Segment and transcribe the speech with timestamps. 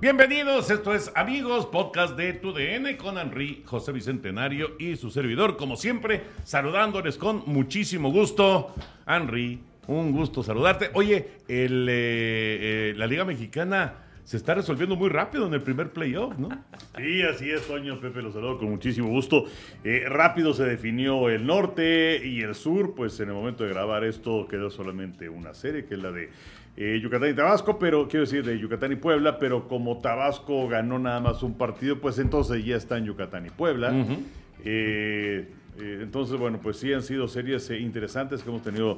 [0.00, 5.74] Bienvenidos, esto es Amigos, podcast de TUDN con Henry, José Bicentenario y su servidor, como
[5.74, 8.72] siempre, saludándoles con muchísimo gusto.
[9.08, 9.58] Henry,
[9.88, 10.90] un gusto saludarte.
[10.94, 15.90] Oye, el, eh, eh, la Liga Mexicana se está resolviendo muy rápido en el primer
[15.90, 16.50] playoff, ¿no?
[16.96, 17.98] Sí, así es, Toño.
[17.98, 19.46] Pepe los saludo con muchísimo gusto.
[19.82, 24.04] Eh, rápido se definió el norte y el sur, pues en el momento de grabar
[24.04, 26.28] esto quedó solamente una serie, que es la de
[26.80, 31.00] eh, Yucatán y Tabasco, pero quiero decir de Yucatán y Puebla, pero como Tabasco ganó
[31.00, 33.92] nada más un partido, pues entonces ya está en Yucatán y Puebla.
[34.64, 35.48] Eh,
[35.80, 38.96] eh, entonces, bueno, pues sí han sido series interesantes que hemos tenido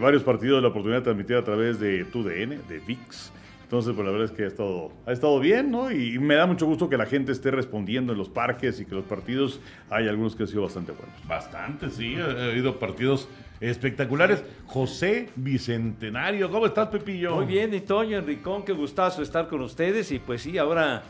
[0.00, 3.32] varios partidos, la oportunidad de transmitir a través de TUDN, de VIX.
[3.72, 5.90] Entonces, pues la verdad es que ha estado, ha estado bien, ¿no?
[5.90, 8.94] Y me da mucho gusto que la gente esté respondiendo en los parques y que
[8.94, 11.26] los partidos, hay algunos que han sido bastante buenos.
[11.26, 14.44] Bastante, sí, ha ha habido partidos espectaculares.
[14.66, 17.34] José Bicentenario, ¿cómo estás, Pepillo?
[17.36, 20.12] Muy bien, y Toño, Enricón, qué gustazo estar con ustedes.
[20.12, 21.02] Y pues sí, ahora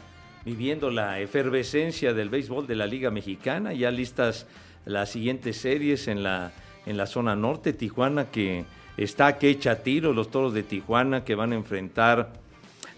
[0.45, 4.47] viviendo la efervescencia del béisbol de la Liga Mexicana, ya listas
[4.85, 6.53] las siguientes series en la,
[6.87, 11.35] en la zona norte, Tijuana, que está que echa tiro, los toros de Tijuana que
[11.35, 12.41] van a enfrentar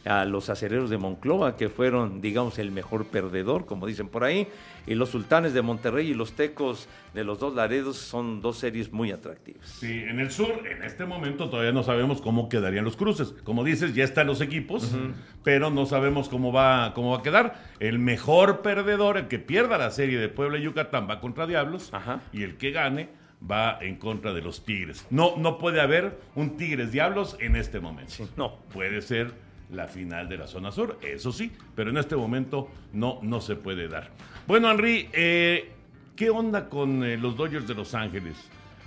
[0.05, 4.49] a los acereros de Monclova, que fueron, digamos, el mejor perdedor, como dicen por ahí,
[4.87, 8.93] y los sultanes de Monterrey y los tecos de los dos Laredos son dos series
[8.93, 9.67] muy atractivas.
[9.67, 13.35] Sí, en el sur, en este momento todavía no sabemos cómo quedarían los cruces.
[13.45, 14.95] Como dices, ya están los equipos,
[15.43, 17.63] pero no sabemos cómo va, cómo va a quedar.
[17.81, 21.89] El mejor perdedor, el que pierda la serie de Puebla y Yucatán, va contra Diablos,
[21.93, 22.21] Ajá.
[22.33, 23.09] y el que gane
[23.51, 25.07] va en contra de los Tigres.
[25.11, 28.29] No, no puede haber un Tigres Diablos en este momento.
[28.37, 28.57] no.
[28.73, 29.33] Puede ser
[29.75, 33.57] la final de la zona sur, eso sí, pero en este momento no, no se
[33.57, 34.11] puede dar.
[34.47, 35.71] Bueno, Henry, eh,
[36.17, 38.37] ¿qué onda con eh, los Dodgers de Los Ángeles?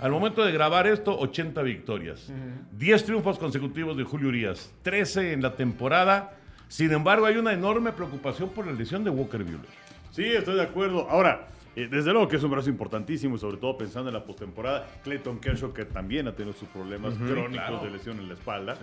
[0.00, 2.32] Al momento de grabar esto, 80 victorias,
[2.72, 6.36] 10 triunfos consecutivos de Julio Urias, 13 en la temporada.
[6.68, 9.66] Sin embargo, hay una enorme preocupación por la lesión de Walker Buehler.
[10.12, 11.08] Sí, estoy de acuerdo.
[11.10, 14.88] Ahora, eh, desde luego que es un brazo importantísimo, sobre todo pensando en la postemporada.
[15.04, 17.84] Clayton Kershaw, que también ha tenido sus problemas crónicos claro.
[17.84, 18.76] de lesión en la espalda.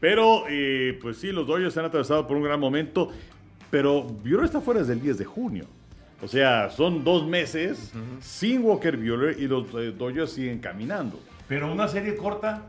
[0.00, 3.10] Pero, eh, pues sí, los Dodgers se han atravesado por un gran momento.
[3.70, 5.66] Pero Buehler está fuera desde el 10 de junio.
[6.22, 11.20] O sea, son dos meses sin Walker Buehler y los eh, Dodgers siguen caminando.
[11.48, 12.62] Pero una serie corta,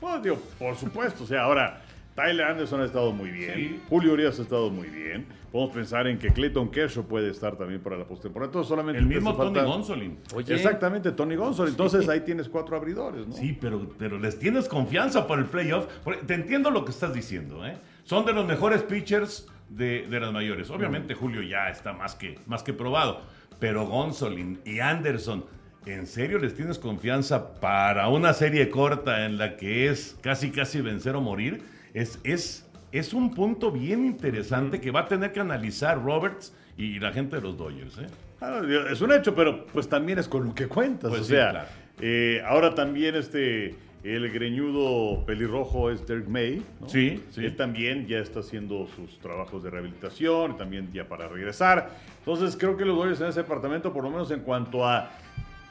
[0.00, 1.24] Bueno, digo, por supuesto.
[1.24, 1.82] O sea, ahora,
[2.18, 3.54] Tyler Anderson ha estado muy bien.
[3.54, 3.80] Sí.
[3.88, 5.24] Julio Urias ha estado muy bien.
[5.52, 8.48] Podemos pensar en que Clayton Kershaw puede estar también para la postemporada.
[8.48, 10.18] Entonces, solamente el mismo Tony falta- Gonsolin.
[10.34, 11.68] Oye, Exactamente, Tony Gonzalo.
[11.68, 13.32] Entonces, ahí tienes cuatro abridores, ¿no?
[13.34, 15.86] Sí, pero, pero les tienes confianza para el playoff.
[16.02, 17.76] Porque Te entiendo lo que estás diciendo, ¿eh?
[18.02, 20.68] Son de los mejores pitchers de, de las mayores.
[20.70, 23.20] Obviamente Julio ya está más que, más que probado.
[23.60, 25.44] Pero Gonsolin y Anderson,
[25.86, 30.80] ¿en serio les tienes confianza para una serie corta en la que es casi casi
[30.80, 31.62] vencer o morir?
[31.98, 37.00] Es, es, es un punto bien interesante que va a tener que analizar Roberts y
[37.00, 38.06] la gente de los Dodgers, ¿eh?
[38.40, 41.10] Ah, es un hecho, pero pues también es con lo que cuentas.
[41.10, 41.68] Pues o sí, sea, claro.
[42.00, 46.62] eh, ahora también este el greñudo pelirrojo es Derek May.
[46.80, 46.88] ¿no?
[46.88, 47.44] Sí, sí.
[47.44, 51.90] Él también ya está haciendo sus trabajos de rehabilitación, también ya para regresar.
[52.20, 55.10] Entonces creo que los Dodgers en ese departamento, por lo menos en cuanto a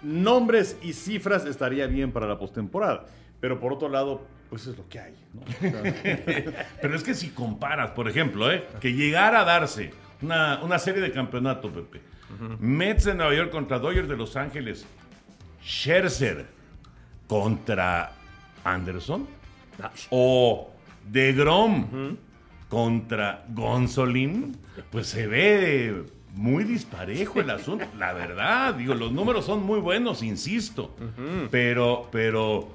[0.04, 3.06] nombres y cifras, estaría bien para la postemporada.
[3.40, 5.16] Pero por otro lado, pues es lo que hay.
[5.34, 5.42] ¿no?
[5.42, 8.68] O sea, Pero es que si comparas, por ejemplo, ¿eh?
[8.80, 12.02] que llegara a darse una, una serie de campeonato, Pepe.
[12.60, 14.86] Mets de Nueva York contra Dodgers de Los Ángeles.
[15.64, 16.46] Scherzer
[17.28, 18.12] contra
[18.64, 19.28] Anderson.
[20.10, 20.72] O
[21.10, 22.18] de Grom
[22.70, 24.58] contra Gonzolin.
[24.92, 26.04] Pues se ve
[26.36, 27.86] muy disparejo el asunto.
[27.98, 30.96] La verdad, digo, los números son muy buenos, insisto.
[31.50, 32.70] Pero, pero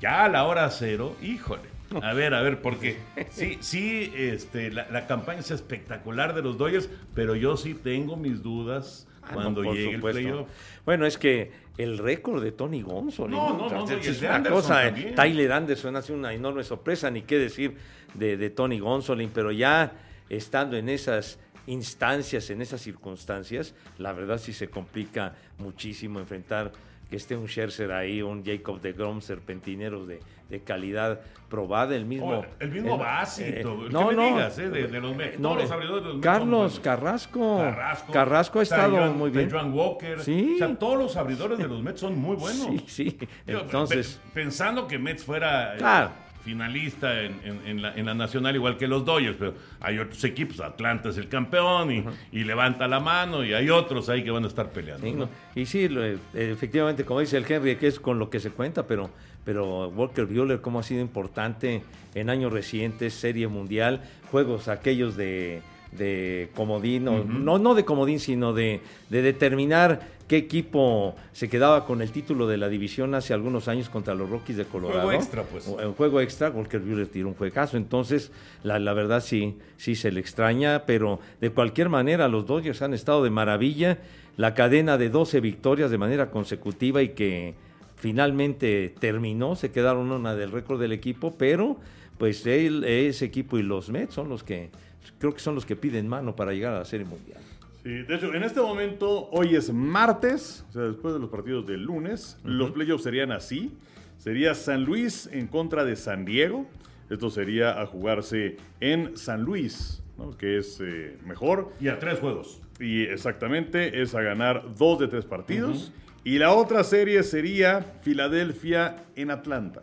[0.00, 1.62] ya a la hora cero, híjole.
[2.02, 2.98] A ver, a ver, porque
[3.30, 8.16] sí, sí, este, la, la campaña es espectacular de los Dodgers, pero yo sí tengo
[8.16, 10.18] mis dudas Ah, cuando no, llegue supuesto.
[10.20, 10.48] el playoff.
[10.86, 13.36] Bueno, es que el récord de Tony Gonzolin.
[13.36, 14.82] No, no, no, no, es una Anderson cosa.
[14.84, 15.14] eh, también.
[15.14, 17.76] Tyler Anderson ha sido una enorme sorpresa, ni qué decir
[18.14, 19.92] de, de Tony Gonzolin, pero ya
[20.30, 26.72] estando en esas instancias, en esas circunstancias, la verdad sí se complica muchísimo enfrentar
[27.08, 30.20] que esté un Scherzer ahí, un Jacob de Grom, serpentineros de,
[30.50, 32.40] de calidad probada, el mismo...
[32.40, 35.00] Oh, el mismo el- Basito, eh, el que no, me no, digas, eh, de, de
[35.00, 36.80] los no, Todos los abridores de los Carlos.
[36.80, 37.56] Carrasco.
[37.58, 38.12] Carrasco.
[38.12, 39.50] Carrasco ha estado muy bien.
[39.72, 40.20] Walker.
[40.20, 40.52] Sí.
[40.56, 42.66] O sea, todos los abridores de los Mets son muy buenos.
[42.66, 43.18] Sí, sí.
[43.46, 46.10] Entonces, pe- pensando que Mets fuera eh, Claro.
[46.44, 50.22] Finalista en, en- en la, en la nacional, igual que los Dodgers, pero hay otros
[50.24, 54.30] equipos, Atlanta es el campeón y, y levanta la mano, y hay otros ahí que
[54.30, 55.06] van a estar peleando.
[55.06, 55.18] Sí, ¿no?
[55.26, 55.28] no.
[55.54, 58.50] Y sí, lo- eh, efectivamente, como dice el Henry, que es con lo que se
[58.50, 59.10] cuenta, pero,
[59.44, 61.82] pero Walker Buehler, cómo ha sido importante
[62.14, 65.60] en años recientes, Serie Mundial, juegos aquellos de,
[65.92, 68.80] de comodín, o- no, no de comodín, sino de,
[69.10, 73.88] de determinar qué equipo se quedaba con el título de la división hace algunos años
[73.88, 75.02] contra los Rockies de Colorado.
[75.04, 75.66] Juego extra, pues.
[75.80, 77.78] En juego extra, Walker Buehler tiró un juegazo.
[77.78, 78.30] Entonces,
[78.62, 82.92] la, la verdad sí, sí se le extraña, pero de cualquier manera, los Dodgers han
[82.92, 83.98] estado de maravilla.
[84.36, 87.54] La cadena de 12 victorias de manera consecutiva y que
[87.96, 91.76] finalmente terminó, se quedaron una del récord del equipo, pero
[92.18, 94.70] pues él, ese equipo y los Mets son los que,
[95.18, 97.40] creo que son los que piden mano para llegar a la Serie Mundial.
[97.82, 101.66] Sí, de hecho, en este momento, hoy es martes, o sea, después de los partidos
[101.66, 103.72] del lunes, los playoffs serían así.
[104.18, 106.66] Sería San Luis en contra de San Diego.
[107.08, 110.36] Esto sería a jugarse en San Luis, ¿no?
[110.36, 111.72] que es eh, mejor.
[111.80, 112.60] Y a tres juegos.
[112.80, 115.92] Y exactamente es a ganar dos de tres partidos.
[116.24, 119.82] Y la otra serie sería Filadelfia en Atlanta.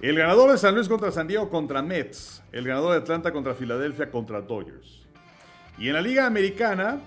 [0.00, 2.42] El ganador de San Luis contra San Diego contra Mets.
[2.52, 5.06] El ganador de Atlanta contra Filadelfia contra Dodgers.
[5.78, 7.00] Y en la Liga Americana,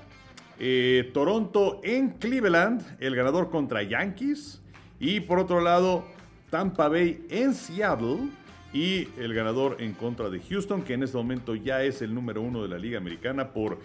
[0.58, 4.60] eh, Toronto en Cleveland, el ganador contra Yankees.
[5.00, 6.04] Y por otro lado,
[6.50, 8.30] Tampa Bay en Seattle.
[8.74, 12.42] Y el ganador en contra de Houston, que en este momento ya es el número
[12.42, 13.78] uno de la Liga Americana por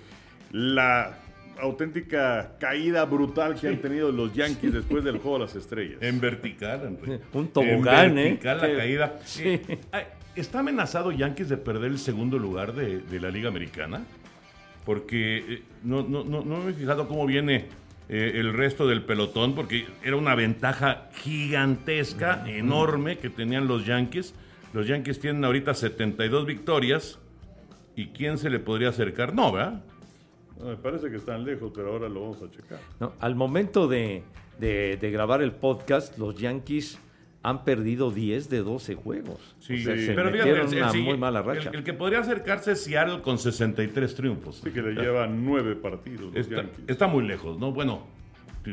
[0.51, 1.19] la
[1.61, 5.99] auténtica caída brutal que han tenido los Yankees después del juego de las estrellas.
[6.01, 7.21] En vertical, Enrique.
[7.33, 8.25] Un tobogán, En ¿eh?
[8.31, 8.77] vertical la Sí.
[8.77, 9.19] caída.
[9.25, 9.49] Sí.
[9.49, 10.07] Eh,
[10.37, 14.05] ¿Está amenazado Yankees de perder el segundo lugar de, de la Liga Americana?
[14.85, 17.67] Porque eh, no, no, no, no me he fijado cómo viene
[18.09, 24.35] eh, el resto del pelotón, porque era una ventaja gigantesca, enorme que tenían los Yankees.
[24.73, 27.19] Los Yankees tienen ahorita 72 victorias.
[27.97, 29.35] ¿Y quién se le podría acercar?
[29.35, 29.85] No, ¿verdad?
[30.59, 32.79] No, me parece que están lejos, pero ahora lo vamos a checar.
[33.01, 34.23] No, al momento de,
[34.59, 36.99] de- de grabar el podcast, los Yankees
[37.43, 39.55] han perdido 10 de 12 juegos.
[39.59, 40.07] Sí, O sea, sí.
[40.07, 41.69] se pero fíjate, el- una muy mala racha.
[41.71, 44.61] El, el que podría acercarse es Seattle con 63 triunfos.
[44.63, 46.85] Así que le llevan nueve partidos los Está, Yankees.
[46.89, 47.73] está muy lejos, ¿no?
[47.73, 48.07] Bueno,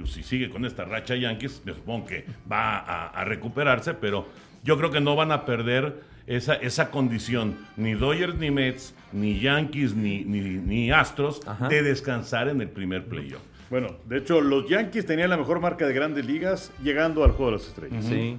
[0.05, 4.25] si sigue con esta racha Yankees, me supongo que va a, a recuperarse, pero
[4.63, 9.39] yo creo que no van a perder esa, esa condición, ni Dodgers, ni Mets, ni
[9.39, 11.67] Yankees, ni, ni, ni Astros, Ajá.
[11.67, 13.41] de descansar en el primer playoff.
[13.69, 17.51] Bueno, de hecho, los Yankees tenían la mejor marca de grandes ligas llegando al juego
[17.51, 18.05] de las estrellas.
[18.05, 18.37] Sí.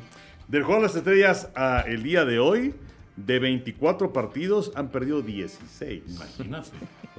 [0.48, 2.74] Del juego de las estrellas a el día de hoy,
[3.16, 6.02] de 24 partidos, han perdido 16.
[6.06, 6.70] Imagínate.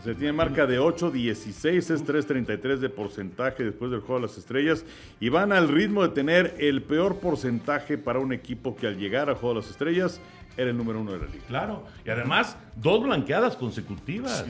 [0.03, 4.27] O sea, tiene marca de 8, 16, es 3.33 de porcentaje después del juego de
[4.27, 4.83] las estrellas.
[5.21, 9.29] Y van al ritmo de tener el peor porcentaje para un equipo que al llegar
[9.29, 10.19] al juego de las estrellas
[10.57, 11.45] era el número uno de la liga.
[11.47, 11.85] Claro.
[12.05, 14.45] Y además, dos blanqueadas consecutivas.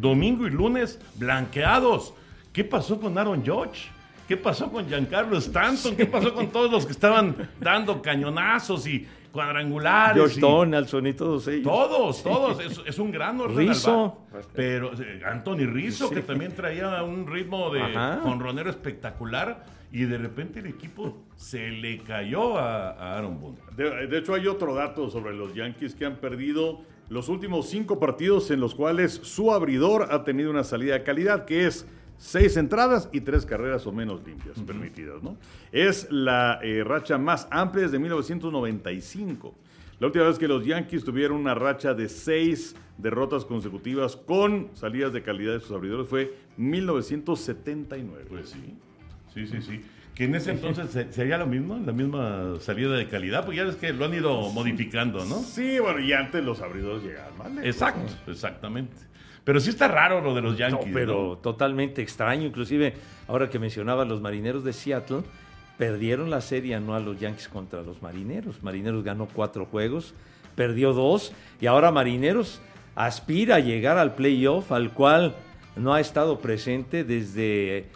[0.00, 2.14] Domingo y lunes, blanqueados.
[2.54, 3.90] ¿Qué pasó con Aaron Judge?
[4.26, 5.96] ¿Qué pasó con Giancarlo Stanton?
[5.96, 10.22] ¿Qué pasó con todos los que estaban dando cañonazos y cuadrangulares?
[10.22, 11.64] Josh y- Donaldson y todos ellos.
[11.64, 12.60] Todos, todos.
[12.64, 14.18] Es, es un gran Rizzo.
[14.54, 17.80] Pero eh, Anthony Rizzo, que también traía un ritmo de
[18.22, 19.66] jonronero espectacular.
[19.92, 23.58] Y de repente el equipo se le cayó a, a Aaron Boone.
[23.76, 28.00] De, de hecho, hay otro dato sobre los Yankees que han perdido los últimos cinco
[28.00, 31.86] partidos en los cuales su abridor ha tenido una salida de calidad, que es
[32.18, 35.22] seis entradas y tres carreras o menos limpias permitidas.
[35.22, 35.36] ¿no?
[35.72, 39.54] Es la eh, racha más amplia desde 1995.
[40.00, 45.12] La última vez que los Yankees tuvieron una racha de seis derrotas consecutivas con salidas
[45.12, 48.24] de calidad de sus abridores fue 1979.
[48.28, 48.74] Pues sí,
[49.32, 49.80] sí, sí, sí.
[50.14, 53.64] Que en ese entonces se- sería lo mismo, la misma salida de calidad, pues ya
[53.64, 55.38] es que lo han ido modificando, ¿no?
[55.42, 57.64] Sí, bueno, y antes los abridores llegaban más lejos.
[57.66, 58.96] Exacto, exactamente.
[59.44, 60.90] Pero sí está raro lo de los No, Yankees.
[60.92, 61.36] pero ¿no?
[61.36, 62.46] totalmente extraño.
[62.46, 62.94] Inclusive,
[63.28, 65.20] ahora que mencionaba los marineros de Seattle,
[65.76, 68.62] perdieron la serie anual los Yankees contra los marineros.
[68.62, 70.14] Marineros ganó cuatro juegos,
[70.54, 72.60] perdió dos, y ahora Marineros
[72.94, 75.34] aspira a llegar al playoff, al cual
[75.76, 77.86] no ha estado presente desde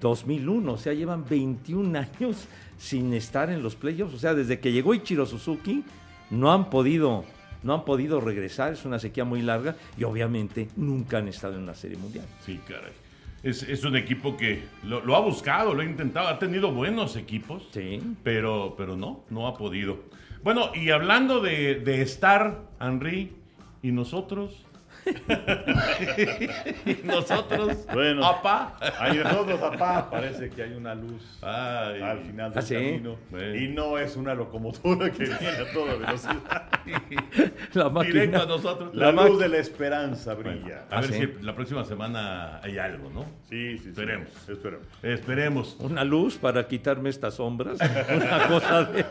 [0.00, 0.72] 2001.
[0.72, 2.46] O sea, llevan 21 años
[2.78, 4.14] sin estar en los playoffs.
[4.14, 5.84] O sea, desde que llegó Ichiro Suzuki,
[6.30, 7.24] no han podido.
[7.64, 11.66] No han podido regresar, es una sequía muy larga y obviamente nunca han estado en
[11.66, 12.26] la Serie Mundial.
[12.44, 12.92] Sí, caray.
[13.42, 17.16] Es, es un equipo que lo, lo ha buscado, lo ha intentado, ha tenido buenos
[17.16, 18.00] equipos, Sí.
[18.22, 19.98] pero, pero no, no ha podido.
[20.42, 23.32] Bueno, y hablando de, de estar, Henry,
[23.82, 24.64] y nosotros.
[26.86, 28.24] ¿Y nosotros, Bueno.
[28.24, 28.76] apá.
[28.98, 32.00] Ahí nosotros, papá, parece que hay una luz Ay.
[32.02, 32.74] al final del ¿Ah, sí?
[32.74, 33.16] camino.
[33.30, 33.54] Bueno.
[33.56, 36.64] Y no es una locomotora que viene a toda velocidad.
[37.74, 38.42] La Directo máquina.
[38.42, 38.94] a nosotros.
[38.94, 40.84] La luz de la esperanza brilla.
[40.90, 41.20] A ¿Ah, ver sí?
[41.38, 43.24] si la próxima semana hay algo, ¿no?
[43.48, 43.88] Sí, sí, sí.
[43.90, 44.28] Esperemos.
[44.48, 44.86] Esperemos.
[45.02, 45.76] Esperemos.
[45.80, 47.78] Una luz para quitarme estas sombras.
[48.14, 49.04] Una cosa de.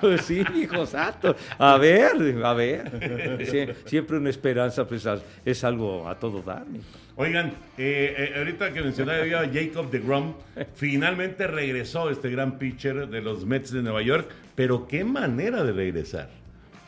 [0.00, 1.34] Pues sí, hijo santo.
[1.58, 2.12] A ver,
[2.44, 2.90] a ver.
[3.46, 5.06] Sie- siempre una esperanza, pues
[5.44, 6.64] es algo a todo dar.
[7.16, 10.34] Oigan, eh, eh, ahorita que mencionaba Jacob de Grom,
[10.74, 15.72] finalmente regresó este gran pitcher de los Mets de Nueva York, pero qué manera de
[15.72, 16.30] regresar.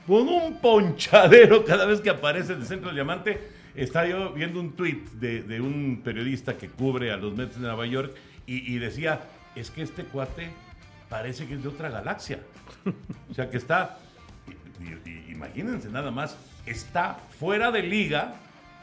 [0.07, 3.63] Con un ponchadero cada vez que aparece en el centro del diamante.
[3.75, 7.87] Estaba yo viendo un tweet de, un periodista que cubre a los Mets de Nueva
[7.87, 8.15] York
[8.47, 9.21] y, y decía,
[9.57, 10.51] es que este cuate
[11.09, 12.39] parece que es de otra galaxia.
[13.31, 13.99] O sea que está,
[15.29, 16.37] imagínense nada más,
[16.67, 18.35] está fuera de liga,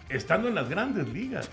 [0.10, 1.50] estando en las grandes ligas,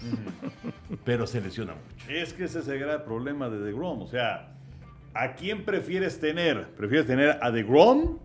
[1.04, 2.10] pero se lesiona mucho.
[2.10, 4.02] Es que ese es el gran problema de DeGrom.
[4.02, 4.54] O sea,
[5.14, 6.68] ¿a quién prefieres tener?
[6.68, 8.18] ¿Prefieres tener a DeGrom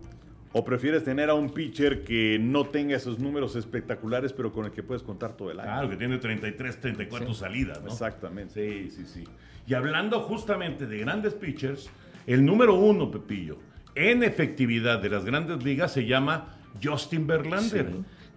[0.54, 4.72] o prefieres tener a un pitcher que no tenga esos números espectaculares, pero con el
[4.72, 5.70] que puedes contar todo el año?
[5.70, 7.88] Claro, que tiene 33, 34 salidas, ¿no?
[7.88, 8.90] Exactamente.
[8.90, 9.24] Sí, sí, sí.
[9.66, 11.88] Y hablando justamente de grandes pitchers,
[12.26, 13.58] el número uno, Pepillo,
[13.94, 17.88] en efectividad de las grandes ligas se llama Justin Verlander,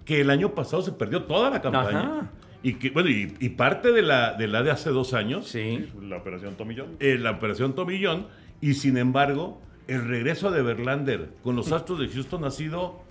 [0.03, 1.99] que el año pasado se perdió toda la campaña.
[1.99, 2.31] Ajá.
[2.63, 5.87] Y que, bueno, y, y parte de la, de la de hace dos años, Sí.
[6.01, 6.97] La operación Tomillón.
[6.99, 8.27] eh, la operación Tomillón,
[8.59, 13.03] y sin embargo, el regreso de Verlander con los Astros de Houston ha sido,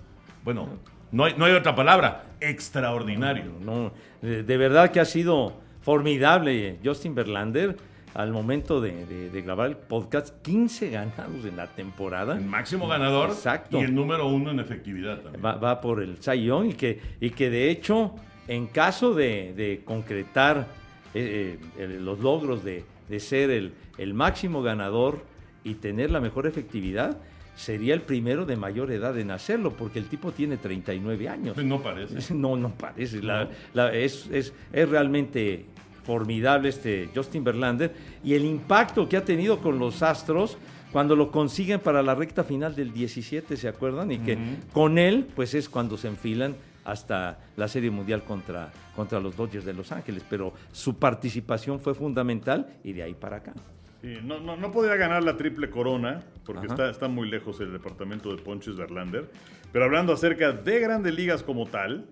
[0.43, 0.67] bueno,
[1.11, 3.53] no hay, no hay otra palabra, extraordinario.
[3.61, 7.77] No, de, de verdad que ha sido formidable Justin Verlander
[8.15, 10.41] al momento de, de- de grabar el podcast.
[10.41, 12.35] 15 ganados en la temporada.
[12.37, 13.79] El máximo ganador Exacto.
[13.79, 15.45] y el número uno en efectividad también.
[15.45, 18.15] Va, va por el Young y que, y que de hecho,
[18.47, 20.65] en caso de, de concretar
[21.13, 22.83] eh, eh, los logros de,
[23.19, 25.21] ser el, el máximo ganador
[25.63, 27.17] y tener la mejor efectividad,
[27.55, 31.57] sería el primero de mayor edad en hacerlo, porque el tipo tiene 39 años.
[31.57, 32.33] No parece.
[32.33, 33.21] No, no parece.
[33.21, 35.65] La- la- es, es- es realmente
[36.05, 37.93] formidable este Justin Verlander
[38.23, 40.57] y el impacto que ha tenido con los Astros
[40.91, 44.11] cuando lo consiguen para la recta final del 17, ¿se acuerdan?
[44.11, 44.37] Y que
[44.71, 49.65] con él, pues es cuando se enfilan hasta la Serie Mundial contra, contra los Dodgers
[49.65, 50.23] de Los Ángeles.
[50.29, 53.53] Pero su participación fue fundamental y de ahí para acá.
[54.01, 57.73] Sí, no, no, no podía ganar la triple corona porque está, está muy lejos el
[57.73, 59.29] departamento de Ponches Verlander.
[59.73, 62.05] Pero hablando acerca de grandes ligas como tal,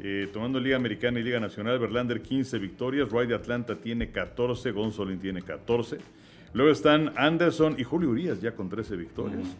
[0.00, 4.70] eh, tomando Liga Americana y Liga Nacional, Verlander 15 victorias, Roy de Atlanta tiene 14,
[4.72, 5.98] Gonzolin tiene 14.
[6.52, 9.56] Luego están Anderson y Julio Urias ya con 13 victorias.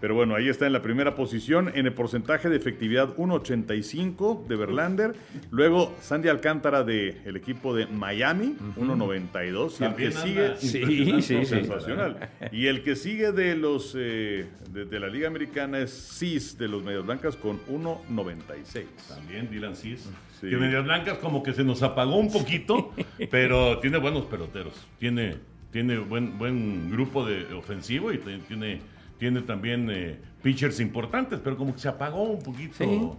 [0.00, 4.56] Pero bueno, ahí está en la primera posición en el porcentaje de efectividad 1.85 de
[4.56, 5.14] Verlander.
[5.50, 9.80] Luego Sandy Alcántara del equipo de Miami, 1.92.
[9.80, 10.48] Y el que sigue...
[10.58, 11.44] Sí, sí, sí.
[11.44, 12.30] Sensacional.
[12.52, 16.68] Y el que sigue de los eh, de, de la Liga Americana es Cis de
[16.68, 18.84] los Medias Blancas con 1.96.
[19.08, 20.08] También Dylan Cis.
[20.40, 20.48] Sí.
[20.48, 22.92] Que Medias Blancas como que se nos apagó un poquito,
[23.30, 24.74] pero tiene buenos peloteros.
[24.98, 25.36] Tiene,
[25.72, 28.80] tiene buen, buen grupo de ofensivo y tiene,
[29.18, 32.74] tiene también eh, pitchers importantes, pero como que se apagó un poquito.
[32.78, 33.10] Sí.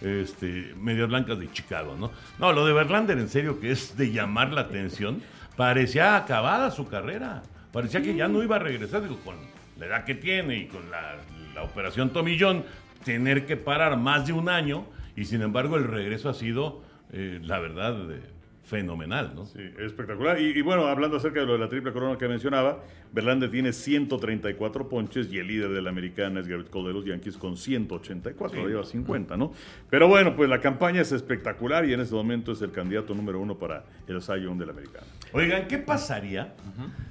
[0.00, 2.10] Este, Medias Blancas de Chicago, ¿no?
[2.40, 5.22] No, lo de Verlander, en serio, que es de llamar la atención.
[5.56, 7.42] Parecía acabada su carrera.
[7.72, 9.02] Parecía que ya no iba a regresar.
[9.02, 9.36] Digo, con
[9.78, 11.18] la edad que tiene y con la,
[11.54, 12.64] la operación Tomillón,
[13.04, 14.86] tener que parar más de un año.
[15.14, 16.82] Y sin embargo, el regreso ha sido,
[17.12, 18.22] eh, la verdad, eh,
[18.62, 19.46] fenomenal, ¿no?
[19.46, 20.40] Sí, espectacular.
[20.40, 22.80] Y, y bueno, hablando acerca de lo de la triple corona que mencionaba,
[23.12, 27.04] Verlander tiene 134 ponches y el líder de la americana es Garrett Cole de los
[27.04, 29.52] Yankees con 184, lleva 50, ¿no?
[29.90, 33.40] Pero bueno, pues la campaña es espectacular y en este momento es el candidato número
[33.40, 35.06] uno para el Young de la americana.
[35.32, 36.54] Oigan, ¿qué pasaría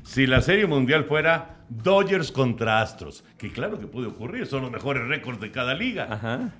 [0.03, 3.23] si la Serie Mundial fuera Dodgers contra Astros?
[3.37, 6.07] Que claro que puede ocurrir, son los mejores récords de cada liga.
[6.09, 6.53] Ajá.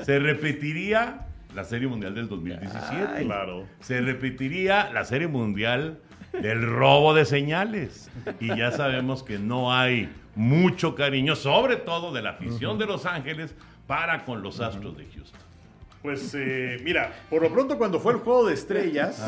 [0.00, 3.24] Se repetiría la Serie Mundial del 2017.
[3.24, 3.66] Claro.
[3.80, 5.98] Se repetiría la Serie Mundial
[6.32, 8.10] del robo de señales.
[8.40, 13.04] Y ya sabemos que no hay mucho cariño, sobre todo de la afición de Los
[13.06, 13.54] Ángeles,
[13.86, 15.40] para con los Astros de Houston.
[16.02, 19.20] Pues eh, mira, por lo pronto cuando fue el juego de estrellas,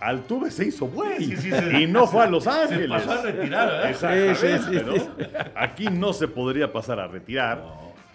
[0.00, 1.76] Altuve se hizo güey Sí, sí, sí.
[1.82, 2.88] y no fue a Los Se Ángeles.
[2.88, 3.90] pasó a retirar, ¿verdad?
[3.90, 5.26] Exactamente, Sí, sí, sí, ¿no?
[5.54, 7.62] Aquí no se podría pasar a retirar.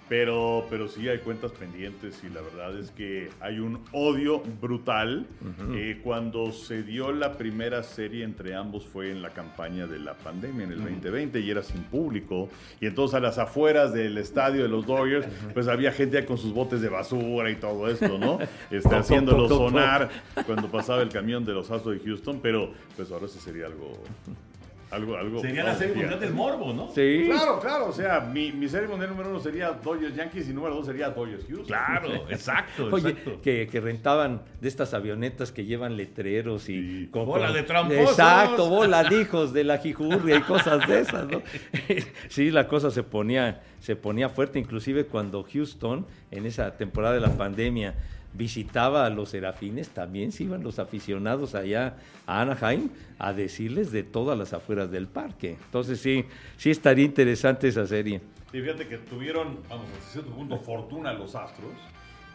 [0.09, 5.27] Pero, pero sí hay cuentas pendientes y la verdad es que hay un odio brutal.
[5.75, 10.15] Eh, cuando se dio la primera serie entre ambos fue en la campaña de la
[10.15, 12.49] pandemia en el 2020 y era sin público.
[12.81, 16.53] Y entonces a las afueras del estadio de los Dodgers, pues había gente con sus
[16.53, 18.39] botes de basura y todo esto, ¿no?
[18.71, 20.09] Este, haciéndolo sonar
[20.45, 23.93] cuando pasaba el camión de los Astros de Houston, pero pues ahora sí sería algo...
[24.91, 26.89] Algo, algo Sería la serie mundial del morbo, ¿no?
[26.95, 27.25] Sí.
[27.27, 27.87] Claro, claro.
[27.89, 31.09] O sea, mi, mi serie mundial número uno sería Dodgers Yankees y número dos sería
[31.11, 31.67] Dodgers Houston.
[31.67, 33.41] Claro, exacto, Oye, exacto.
[33.43, 37.07] que, que rentaban de estas avionetas que llevan letreros y...
[37.11, 38.09] con- Bola de tramposos.
[38.11, 41.41] Exacto, bola de hijos de la jijurria y cosas de esas, ¿no?
[42.29, 47.21] sí, la cosa se ponía, se ponía fuerte, inclusive cuando Houston, en esa temporada de
[47.21, 47.93] la pandemia,
[48.33, 54.03] visitaba a los serafines, también se iban los aficionados allá a Anaheim a decirles de
[54.03, 55.57] todas las afueras del parque.
[55.65, 56.25] Entonces sí,
[56.57, 58.21] sí estaría interesante esa serie.
[58.53, 61.73] Y fíjate que tuvieron, vamos, hasta cierto punto, fortuna los Astros,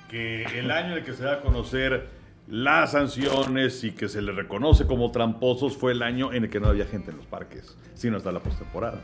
[0.09, 2.09] que el año en el que se da a conocer
[2.47, 6.61] las sanciones y que se les reconoce como tramposos fue el año en el que
[6.61, 9.01] no había gente en los parques, sino hasta la postemporada.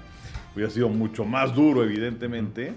[0.54, 2.74] Hubiera sido mucho más duro, evidentemente,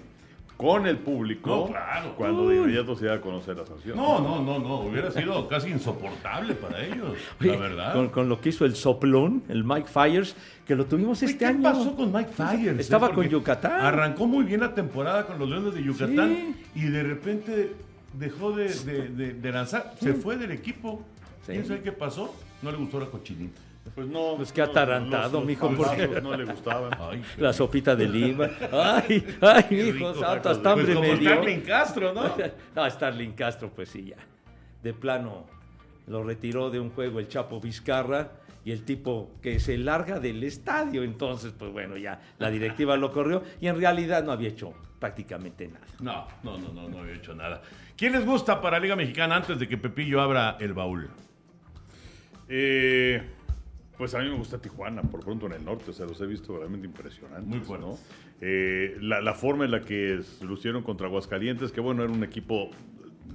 [0.56, 2.14] con el público, No, claro.
[2.16, 3.96] cuando de inmediato se da a conocer la sanción.
[3.96, 4.80] No, no, no, no.
[4.82, 7.92] Hubiera sido casi insoportable para ellos, la verdad.
[7.92, 11.38] Con, con lo que hizo el soplón, el Mike Fires, que lo tuvimos Oye, este
[11.44, 11.62] ¿Qué año.
[11.62, 12.78] pasó con Mike Fires?
[12.78, 13.10] Estaba eh?
[13.10, 13.80] con Porque Yucatán.
[13.84, 16.64] Arrancó muy bien la temporada con los Leones de Yucatán Sí.
[16.76, 17.72] y de repente
[18.12, 19.92] dejó de, de- de- de lanzar.
[20.00, 21.02] Se fue del equipo.
[21.46, 21.52] Sí.
[21.52, 22.34] ¿Quién sabe qué pasó?
[22.62, 23.60] No le gustó la cochinita.
[23.94, 24.34] Pues no.
[24.36, 26.90] Pues qué atarantado, los- los mijo, porque- no le gustaban.
[26.98, 28.48] Ay, La sopita de lima.
[28.72, 30.14] Ay, ay, rico.
[30.14, 31.30] santo, hasta Pues hambre como me dio.
[31.32, 32.22] Starling Castro, ¿no?
[32.74, 34.16] No, Starling Castro, pues sí, ya.
[34.82, 35.44] De plano,
[36.06, 38.32] lo retiró de un juego el Chapo Vizcarra
[38.64, 41.02] y el tipo que se larga del estadio.
[41.02, 45.68] Entonces, pues bueno, ya la directiva lo corrió y en realidad no había hecho prácticamente
[45.68, 45.84] nada.
[46.00, 47.60] No, no, no, no, no había hecho nada.
[47.98, 51.10] ¿Quién les gusta para Liga Mexicana antes de que Pepillo abra el baúl?
[52.48, 53.22] Eh,
[53.96, 56.26] pues a mí me gusta Tijuana, por pronto en el norte, o sea, los he
[56.26, 57.46] visto realmente impresionantes.
[57.46, 57.88] Muy fuertes.
[57.88, 57.98] ¿no?
[58.40, 62.24] Eh, la, la forma en la que se lucieron contra Aguascalientes, que bueno, era un
[62.24, 62.70] equipo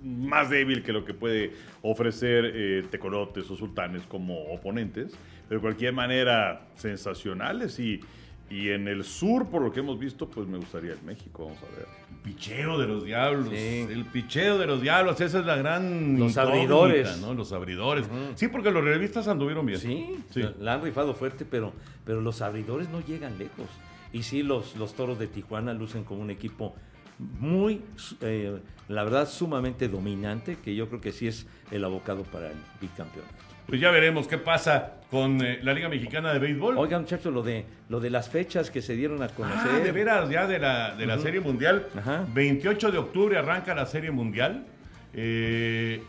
[0.04, 5.62] más débil que lo que puede ofrecer eh, Tecolotes o Sultanes como oponentes, pero de
[5.62, 8.02] cualquier manera sensacionales y,
[8.50, 11.60] y en el sur, por lo que hemos visto, pues me gustaría el México, vamos
[11.64, 11.88] a ver.
[12.24, 13.50] Picheo de los diablos.
[13.50, 13.88] Sí.
[13.90, 16.20] El picheo de los diablos, esa es la gran.
[16.20, 17.20] Los abridores.
[17.20, 17.34] ¿no?
[17.34, 18.08] Los abridores.
[18.36, 19.80] Sí, porque los revistas anduvieron bien.
[19.80, 20.42] Sí, Sí.
[20.42, 21.74] La, la han rifado fuerte, pero,
[22.06, 23.68] pero los abridores no llegan lejos.
[24.12, 26.76] Y sí, los, los toros de Tijuana lucen como un equipo
[27.20, 27.82] muy,
[28.22, 32.58] eh, la verdad, sumamente dominante, que yo creo que sí es el abocado para el
[32.82, 33.34] bicampeonato.
[33.70, 36.76] Pues ya veremos qué pasa con eh, la Liga Mexicana de Béisbol.
[36.78, 39.72] Oigan, muchachos, lo de, lo de las fechas que se dieron a conocer.
[39.76, 41.86] Ah, de veras, ya de la, de la Serie Mundial.
[41.96, 42.26] Ajá.
[42.34, 44.66] 28 de octubre arranca la Serie Mundial.
[45.14, 46.02] Eh,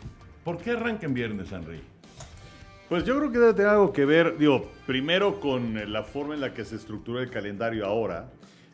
[0.43, 1.81] ¿Por qué arranca en viernes, Henry?
[2.89, 6.33] Pues yo creo que debe tener algo que ver, digo, primero con eh, la forma
[6.33, 8.25] en la que se estructura el calendario ahora,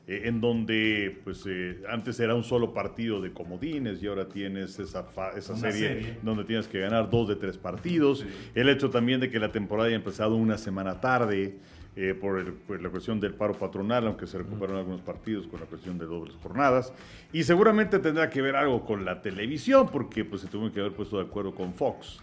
[0.08, 4.80] eh, en donde pues eh, antes era un solo partido de comodines y ahora tienes
[4.80, 6.18] esa, fa- esa serie, serie.
[6.24, 8.26] donde tienes que ganar dos de tres partidos.
[8.56, 11.58] El hecho también de que la temporada haya empezado una semana tarde
[11.98, 15.60] eh, por, el- por la cuestión del paro patronal, aunque se recuperaron algunos partidos con
[15.60, 16.94] la cuestión de dobles jornadas.
[17.34, 20.94] Y seguramente tendrá que ver algo con la televisión, porque pues se tuvo que haber
[20.94, 22.20] puesto de acuerdo con Fox.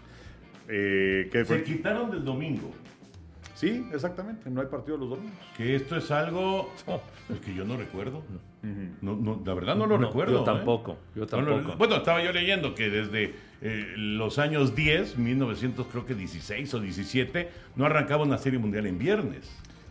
[0.67, 2.71] Eh, que Se quitaron del domingo.
[3.55, 4.49] Sí, exactamente.
[4.49, 5.37] No hay partido los domingos.
[5.57, 6.71] Que esto es algo
[7.27, 8.21] pues, que yo no recuerdo.
[9.01, 10.33] No, no, la verdad no lo No, recuerdo.
[10.33, 10.45] yo ¿eh?
[10.45, 11.77] tampoco, yo lo- tampoco.
[11.77, 16.79] bueno, estaba yo leyendo que desde eh, los años 10, 1900 creo que 16 o
[16.79, 19.49] 17, no arrancaba una serie mundial en viernes.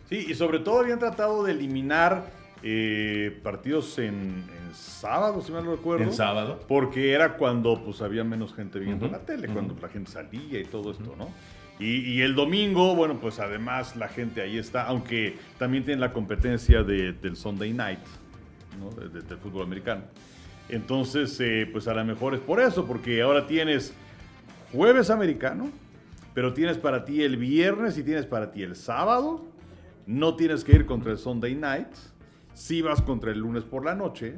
[0.09, 2.25] Sí, y sobre todo habían tratado de eliminar
[2.63, 6.03] eh, partidos en, en sábado, si mal no recuerdo.
[6.03, 6.59] En sábado.
[6.67, 10.59] Porque era cuando pues había menos gente viendo Ujú, la tele, cuando la gente salía
[10.59, 11.29] y todo esto, ¿no?
[11.77, 16.83] Y, el domingo, bueno, pues además la gente ahí está, aunque también tienen la competencia
[16.83, 17.99] de- del Sunday Night,
[18.79, 18.91] ¿no?
[18.91, 20.03] De- de- del fútbol americano.
[20.69, 23.93] Entonces, eh, pues a lo mejor es por eso, porque ahora tienes
[24.71, 25.69] jueves americano,
[26.33, 29.45] pero tienes para ti el viernes y tienes para ti el sábado.
[30.07, 31.87] No tienes que ir contra el Sunday Night.
[32.53, 34.35] Sí vas contra el lunes por la noche.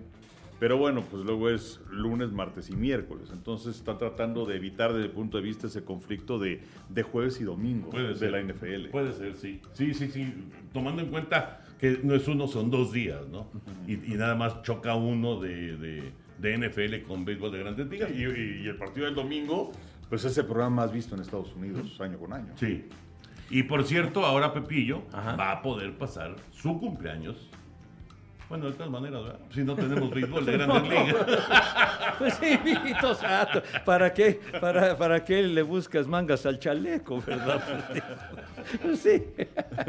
[0.60, 3.30] Pero bueno, pues luego es lunes, martes y miércoles.
[3.32, 7.39] Entonces están tratando de evitar desde el punto de vista ese conflicto de, de jueves
[7.39, 8.32] y domingo Puede de ser.
[8.32, 8.89] la NFL.
[8.89, 9.62] Puede ser, sí.
[9.74, 10.34] Sí, sí, sí.
[10.74, 13.48] Tomando en cuenta que no es uno, son dos días, ¿no?
[13.88, 18.10] y, y nada más choca uno de, de- de NFL con béisbol de grandes ligas.
[18.12, 19.72] Y, y- y el partido del domingo,
[20.10, 22.54] pues es el programa más visto en Estados Unidos año con año.
[22.56, 22.86] Sí.
[23.50, 25.36] Y por cierto, ahora Pepillo Ajá.
[25.36, 27.50] va a poder pasar su cumpleaños
[28.49, 29.39] Bueno, de todas maneras, ¿verdad?
[29.53, 31.15] Si no tenemos béisbol de grandes ligas.
[32.17, 33.62] Pues sí, mijito santo.
[33.86, 37.63] ¿Para qué, para, ¿Para qué le buscas mangas al chaleco, verdad?
[38.81, 39.23] Pues sí.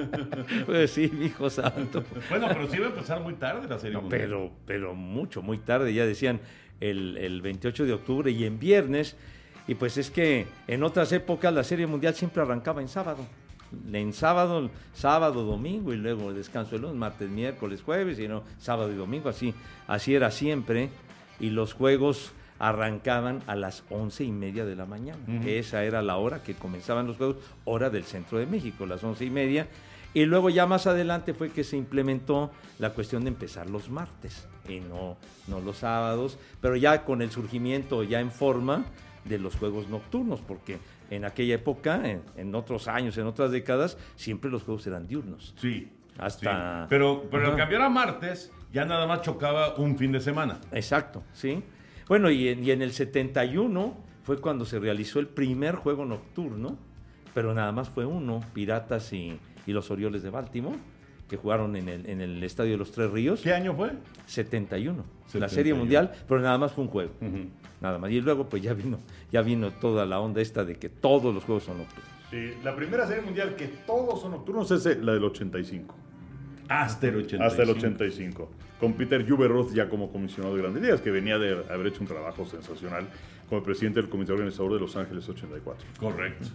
[0.67, 2.05] Pues sí, hijo santo.
[2.29, 3.95] Bueno, pero sí iba a empezar muy tarde la serie.
[3.95, 6.41] No, pero, pero mucho, muy tarde, ya decían
[6.81, 9.17] el, el 28 de octubre y en viernes.
[9.67, 13.27] Y pues es que en otras épocas la Serie Mundial siempre arrancaba en sábado.
[13.93, 18.93] En sábado, sábado, domingo y luego descanso el lunes, martes, miércoles, jueves y no sábado
[18.93, 19.29] y domingo.
[19.29, 19.55] Así,
[19.87, 20.91] así era siempre.
[21.41, 25.19] Y los juegos arrancaban a las once y media de la mañana.
[25.47, 29.25] Esa era la hora que comenzaban los juegos, hora del centro de México, las once
[29.25, 29.69] y media.
[30.15, 34.47] Y luego ya más adelante fue que se implementó la cuestión de empezar los martes
[34.69, 38.87] y no, no los sábados, pero ya con el surgimiento ya en forma
[39.25, 40.79] de los juegos nocturnos, porque
[41.11, 45.55] en aquella época, en, en otros años, en otras décadas, siempre los juegos eran diurnos.
[45.59, 45.91] Sí.
[46.19, 46.87] Hasta- sí.
[46.91, 50.61] Pero, pero al cambiar a martes, ya nada más chocaba un fin de semana.
[50.73, 51.63] Exacto, sí.
[52.09, 56.77] Bueno, y en, y en el 71 fue cuando se realizó el primer juego nocturno,
[57.35, 60.77] pero nada más fue uno, Piratas y, y los Orioles de Baltimore,
[61.29, 63.43] que jugaron en el, en el Estadio de los Tres Ríos.
[63.43, 63.93] ¿Qué año fue?
[64.27, 65.49] 71, la 71.
[65.51, 67.13] Serie Mundial, pero nada más fue un juego.
[67.81, 68.11] Nada más.
[68.11, 68.99] Y luego pues ya vino,
[69.31, 72.11] ya vino toda la onda esta de que todos los juegos son nocturnos.
[72.31, 75.95] Sí, la primera serie mundial que todos son nocturnos es eh, la del 85.
[76.69, 77.45] Hasta el 85.
[77.45, 78.51] Hasta el 85.
[78.79, 82.07] Con Peter Juberoth ya como comisionado de Grandes Ligas, que venía de haber hecho un
[82.07, 83.09] trabajo sensacional
[83.49, 85.87] como presidente del comité organizador de Los Ángeles 84.
[85.99, 86.49] Correcto.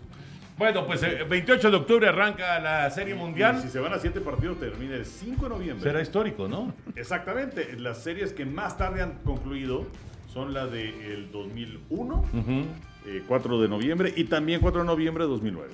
[0.56, 3.60] Bueno, pues el 28 de octubre arranca la Serie Y Mundial.
[3.60, 5.84] si se van a siete partidos, termina el 5 de noviembre.
[5.84, 6.72] Será histórico, ¿no?
[6.96, 7.76] Exactamente.
[7.80, 9.88] Las series que más tarde han concluido
[10.34, 12.26] son la del 2001,
[13.06, 15.70] eh, 4 de noviembre, y también 4 de noviembre de 2009.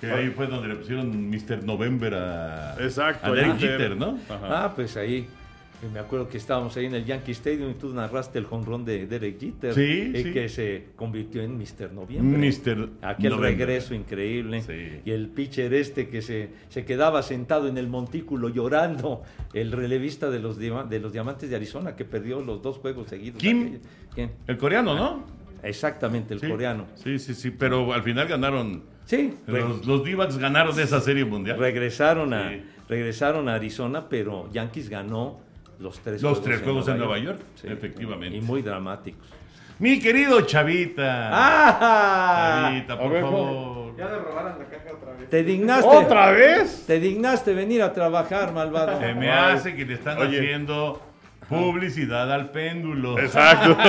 [0.00, 1.62] Que ahí fue donde le pusieron Mr.
[1.64, 3.26] November a, Exacto.
[3.26, 3.58] a Derek.
[3.58, 4.18] Jeter, ¿no?
[4.28, 4.64] Ajá.
[4.64, 5.28] Ah, pues ahí.
[5.92, 9.06] Me acuerdo que estábamos ahí en el Yankee Stadium y tú narraste el jonrón de
[9.06, 9.74] Derek Jeter.
[9.74, 10.32] Sí, eh, sí.
[10.32, 11.92] Que se convirtió en Mr.
[11.92, 12.38] Noviembre.
[12.38, 12.88] Mr.
[13.02, 13.40] Aquel November.
[13.40, 14.62] regreso increíble.
[14.62, 15.00] Sí.
[15.04, 19.22] Y el pitcher este que se, se quedaba sentado en el montículo llorando.
[19.52, 23.40] El relevista de los, de los Diamantes de Arizona que perdió los dos juegos seguidos.
[23.40, 23.78] Kim.
[24.14, 24.32] ¿Quién?
[24.46, 25.24] El coreano, ¿no?
[25.62, 26.48] Exactamente, el Sí.
[26.48, 26.86] coreano.
[26.94, 27.50] Sí, sí, sí.
[27.50, 28.82] Pero al final ganaron.
[29.06, 31.58] Sí, Los, los D-backs ganaron esa Serie Mundial.
[31.58, 32.62] regresaron, a, Sí.
[32.88, 35.40] regresaron a Arizona, pero Yankees ganó
[35.78, 38.36] los tres Los tres juegos en Nueva York, efectivamente.
[38.36, 39.28] Y muy dramáticos.
[39.78, 41.30] Mi querido Chavita.
[41.32, 42.62] ¡Ah!
[42.68, 43.96] Chavita, por ver, favor.
[43.96, 45.28] Ya le robaron la caja otra vez.
[45.28, 45.96] Te dignaste.
[45.96, 46.84] ¿Otra vez?
[46.86, 48.98] Te dignaste venir a trabajar, malvado.
[49.00, 50.38] Se me hace que le están Oye.
[50.38, 51.00] haciendo
[51.62, 53.18] publicidad al péndulo.
[53.18, 53.76] Exacto.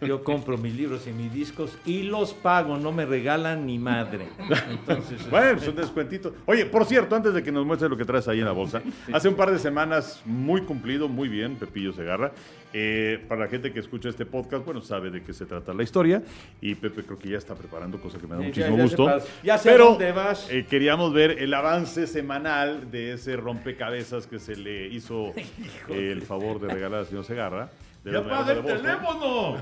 [0.00, 4.28] Yo compro mis libros y mis discos y los pago, no me regalan ni madre.
[4.68, 6.34] Entonces, Bueno, pues un descuentito.
[6.44, 8.82] Oye, por cierto, antes de que nos muestres lo que traes ahí en la bolsa,
[9.12, 12.32] hace un par de semanas, muy cumplido, muy bien, Pepillo Segarra.
[12.78, 15.82] Eh, para la gente que escucha este podcast, bueno, sabe de qué se trata la
[15.82, 16.22] historia.
[16.60, 19.06] Y Pepe creo que ya está preparando, cosa que me da Ya- muchísimo ya gusto.
[19.06, 20.50] sé pa- ya sé a Pero dónde vas.
[20.50, 25.32] eh, queríamos ver el avance semanal de ese rompecabezas que se le hizo
[25.88, 27.70] eh, el favor de regalar al señor Segarra.
[28.04, 29.56] Ya apaga el teléfono.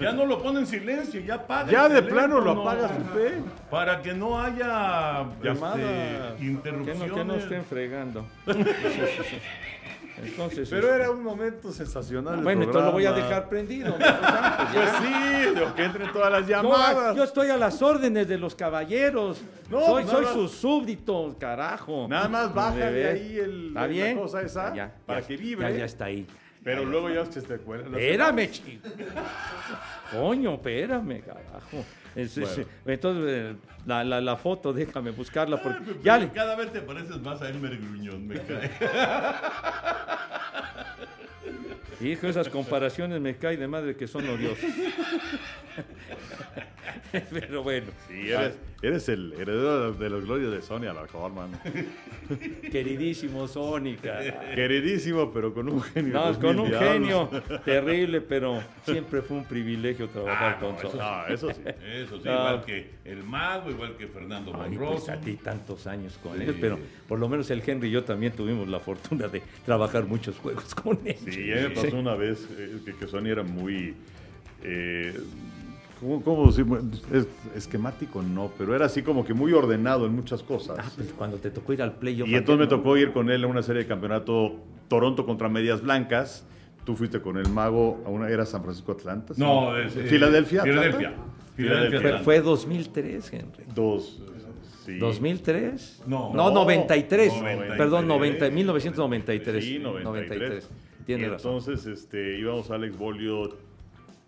[0.00, 1.70] Ya no lo pone en silencio, ya apaga.
[1.70, 3.34] Ya el de plano lo apagas, Pepe.
[3.70, 5.76] Para que no haya Llamada.
[6.30, 7.08] este, que interrupciones.
[7.08, 8.24] no, que no estén fregando.
[10.22, 12.42] Entonces, Pero este, era un momento sensacional.
[12.42, 13.96] bueno, entonces lo voy a dejar prendido.
[13.96, 14.98] mi santo, Pues ya.
[15.00, 17.16] sí, lo que entren todas las llamadas.
[17.16, 19.40] yo estoy a las órdenes de los caballeros.
[19.70, 22.06] No, soy nada soy más- su súbdito, carajo.
[22.08, 23.14] Nada más ¿Me ves?
[23.20, 25.72] ahí el- ¿Está la cosa esa Ya, para ya, que vibre.
[25.72, 26.26] Ya, ya está ahí.
[26.64, 27.88] Pero luego ya se te acuerdas.
[27.92, 28.88] Espérame, chico.
[30.12, 31.84] Coño, espérame, carajo.
[32.14, 32.70] Es- es- Bueno.
[32.86, 35.60] entonces, eh, la, la, la foto, déjame buscarla.
[35.60, 38.70] Porque Pepe, ya le- Cada vez te pareces más a Elmer Gruñón, me cae.
[42.00, 44.64] Hijo, esas comparaciones me caen de madre que son odiosas.
[47.30, 48.30] Pero bueno, Sí,
[48.82, 51.58] eres, el heredero de los glorias de Sonia Alarcón, mano.
[52.72, 54.20] queridísimo Sónica.
[54.54, 56.12] Queridísimo, pero con un genio.
[56.14, 56.92] No, con un diablos.
[57.30, 57.30] genio
[57.64, 61.24] terrible, pero siempre fue un privilegio trabajar Ah, con no, eso, Sónica.
[61.28, 61.60] no, eso sí.
[61.94, 62.32] Eso sí, No.
[62.32, 66.42] igual que el mago, igual que Fernando Ay, pues a ti tantos años con Sí.
[66.44, 70.04] ellos, pero por lo menos el Henry y yo también tuvimos la fortuna de trabajar
[70.04, 71.16] muchos juegos con él.
[71.30, 73.94] Sí, mí me pasó una vez eh, que, que era muy.
[74.62, 75.14] eh,
[76.02, 76.66] ¿Cómo, cómo decir?
[77.12, 80.76] Es, esquemático, no, pero era así como que muy ordenado en muchas cosas.
[80.80, 82.28] Ah, pues cuando te tocó ir al playoff.
[82.28, 84.56] Y entonces me tocó ir con él a una serie de campeonato
[84.88, 86.44] Toronto contra Medias Blancas.
[86.84, 89.34] Tú fuiste con el mago a una era San Francisco Atlanta.
[89.36, 90.64] No, es, eh, Filadelfia.
[90.64, 91.14] Filadelfia.
[91.54, 92.00] Filadelfia.
[92.00, 92.24] Fue, Atlanta.
[92.24, 93.64] fue 2003, Henry.
[93.72, 94.20] Dos.
[94.84, 94.98] Sí.
[94.98, 96.06] ¿2003?
[96.08, 96.34] No.
[96.34, 97.32] no 93.
[97.32, 97.78] 93.
[97.78, 99.64] Perdón, 90, 1993.
[99.64, 100.68] Sí, 93.
[101.06, 101.58] Tiene y razón.
[101.58, 103.56] entonces este, íbamos a Alex Bolio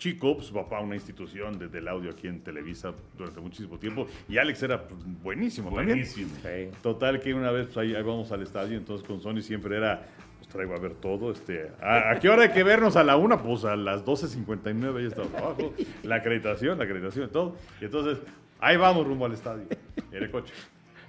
[0.05, 4.07] chico, pues su papá una institución desde el audio aquí en Televisa durante muchísimo tiempo.
[4.29, 5.97] Y Alex era pues, buenísimo, también.
[5.97, 6.31] Buenísimo.
[6.43, 6.69] Sí.
[6.83, 10.07] Total que una vez pues, ahí, ahí vamos al estadio, entonces con Sony siempre era,
[10.37, 13.17] pues traigo a ver todo, este, ¿a, a qué hora hay que vernos a la
[13.17, 13.39] una?
[13.39, 17.57] Pues a las 12.59 ya estamos abajo, la acreditación, la acreditación, todo.
[17.81, 18.19] Y entonces,
[18.61, 19.65] ahí vamos rumbo al estadio,
[20.13, 20.53] en el coche.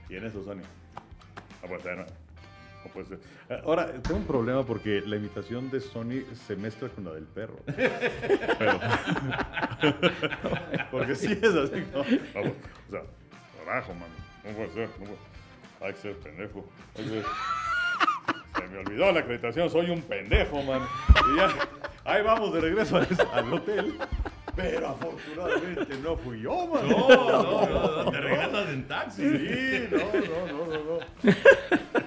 [0.10, 0.62] Y en eso Sony,
[0.95, 1.01] ah,
[1.67, 2.05] pues, ya no,
[2.86, 3.19] no puede ser.
[3.65, 7.58] Ahora, tengo un problema porque la imitación de Sony se mezcla con la del perro.
[7.65, 8.80] Pero,
[10.91, 12.04] porque sí es así, ¿no?
[12.34, 12.54] Vamos,
[12.88, 13.02] o sea,
[13.65, 14.13] carajo, mano.
[14.43, 15.17] No puede ser, no puede
[15.82, 16.65] Hay que ser pendejo.
[16.98, 17.26] Hay que ser-
[18.56, 20.82] Se me olvidó la acreditación, soy un pendejo, man.
[21.34, 21.50] Y ya,
[22.06, 23.98] ahí vamos de regreso al, al hotel.
[24.56, 26.88] Pero afortunadamente no fui yo, man.
[26.89, 29.21] No, no, no, no, te regresas en taxi.
[29.21, 32.05] Sí, no, no, no, no, no.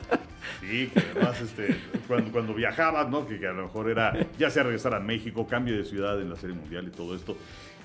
[0.68, 1.74] Sí, que además, este,
[2.06, 3.26] cuando, cuando viajabas, ¿no?
[3.26, 6.36] Que, a lo mejor era, ya sea regresar a México, cambio de ciudad en la
[6.36, 7.38] Serie Mundial y todo esto,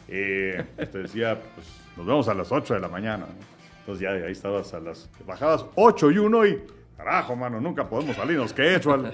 [0.09, 1.65] eh, te decía, pues,
[1.95, 3.53] nos vemos a las 8 de la mañana, ¿no?
[3.79, 6.61] Entonces ya ahí estabas a las, bajabas 8 y 1 y,
[6.97, 8.93] carajo, mano, nunca podemos salirnos, ¿qué he hecho?
[8.93, 9.13] al-?"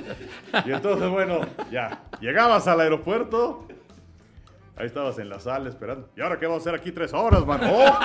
[0.66, 3.68] Y entonces, bueno, ya, llegabas al aeropuerto,
[4.78, 7.46] ahí estabas en la sala esperando, ¿y ahora qué vamos a hacer aquí tres horas,
[7.46, 7.70] mano?
[7.72, 8.00] ¡Oh!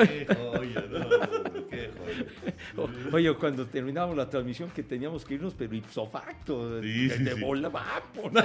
[0.00, 2.92] Qué joya, no, qué joya.
[3.12, 7.22] Oye, cuando terminamos la transmisión que teníamos que irnos, pero ipso facto, Sí, de, sí,
[7.24, 7.40] de sí.
[7.40, 8.32] bola, vamos.
[8.32, 8.42] No,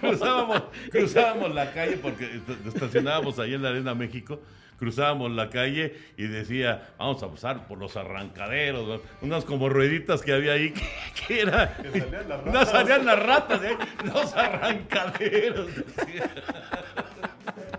[0.00, 4.40] cruzábamos, cruzábamos la calle porque est- estacionábamos ahí en la Arena México.
[4.78, 9.00] Cruzábamos la calle y decía, vamos a pasar por los arrancaderos, ¿no?
[9.20, 10.82] unas como rueditas que había ahí, que,
[11.28, 13.76] que era, salían las no salían las ratas, ¿eh?
[14.04, 15.68] los arrancaderos.
[15.76, 16.30] decía.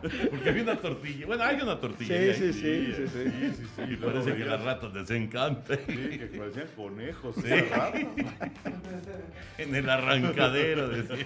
[0.29, 2.33] Porque había una tortilla, bueno, hay una tortilla.
[2.33, 3.09] Sí, sí, sí, sí, sí.
[3.23, 3.95] Sí, sí, sí.
[3.95, 7.35] Parece que las ratas les encanta Sí, que parecían conejos.
[7.35, 7.43] Sí.
[7.43, 7.93] ¿verdad?
[9.57, 11.25] en el arrancadero, decía.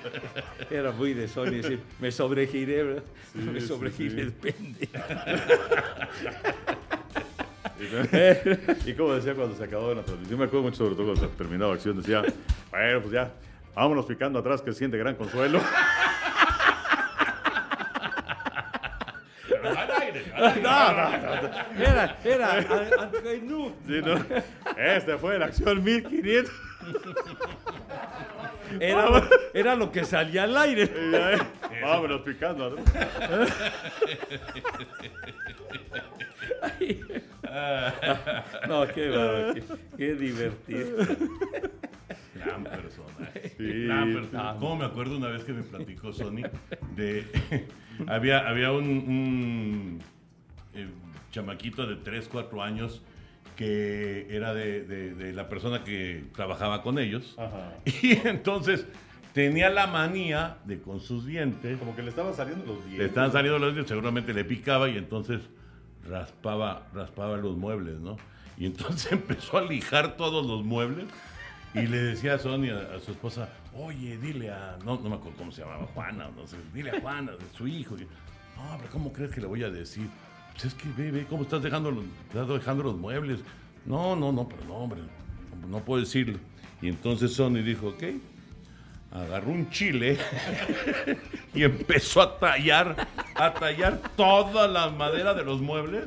[0.69, 3.03] Era muy de Sony decir, me sobregiré, ¿verdad?
[3.33, 4.19] Sí, me sí, sobregiré sí.
[4.19, 4.91] el pendejo.
[8.87, 11.27] Y como decía cuando se acabó la transmisión, me acuerdo mucho sobre todo cuando se
[11.37, 12.23] terminaba la acción, decía,
[12.71, 13.31] bueno, pues ya,
[13.75, 15.61] vámonos picando atrás que siente gran consuelo.
[19.61, 20.25] Pero al aire.
[21.79, 22.61] Era, era,
[23.43, 23.73] no.
[23.87, 24.25] Sí, ¿no?
[24.77, 26.53] Este fue la acción 1500.
[28.79, 30.89] Era, lo- era lo que salía al aire.
[30.93, 31.37] Eh,
[31.81, 32.85] vámonos picando atrás.
[38.67, 39.63] No, qué qué,
[39.97, 40.97] qué divertido.
[42.35, 42.86] Gran persona.
[43.57, 43.85] Sí.
[43.85, 44.55] Gran persona.
[44.59, 46.43] ¿Cómo me acuerdo una vez que me platicó Sony
[46.95, 47.25] de
[48.07, 49.99] había, había un, un,
[50.73, 50.87] eh,
[51.31, 53.01] chamaquito de 3, 4 años
[53.55, 57.35] que era de, de- de la persona que trabajaba con ellos.
[57.39, 57.73] Ajá.
[58.03, 58.85] Y entonces
[59.33, 62.99] tenía la manía de con sus dientes, Como que le estaban saliendo los dientes.
[62.99, 65.41] le estaban saliendo los dientes, seguramente le picaba y entonces
[66.07, 68.17] raspaba, raspaba los muebles, ¿no?
[68.57, 71.05] Y entonces empezó a lijar todos los muebles
[71.73, 75.37] y le decía a Sonia, a su esposa, oye, dile a, no, no me acuerdo
[75.37, 77.95] cómo se llamaba, Juana, no sé, dile a Juana, su hijo.
[77.97, 80.09] Y, no, pero ¿cómo crees que le voy a decir?
[80.53, 83.41] Pues es que ve, ve, ¿cómo estás dejando los, estás dejando los muebles?
[83.85, 85.01] No, no, no, pero no, hombre,
[85.69, 86.37] no, puedo decirle.
[86.81, 88.03] Y entonces Sony dijo, ok,
[89.11, 90.17] agarró un chile
[91.53, 96.05] y empezó a tallar, a tallar toda la madera de los muebles.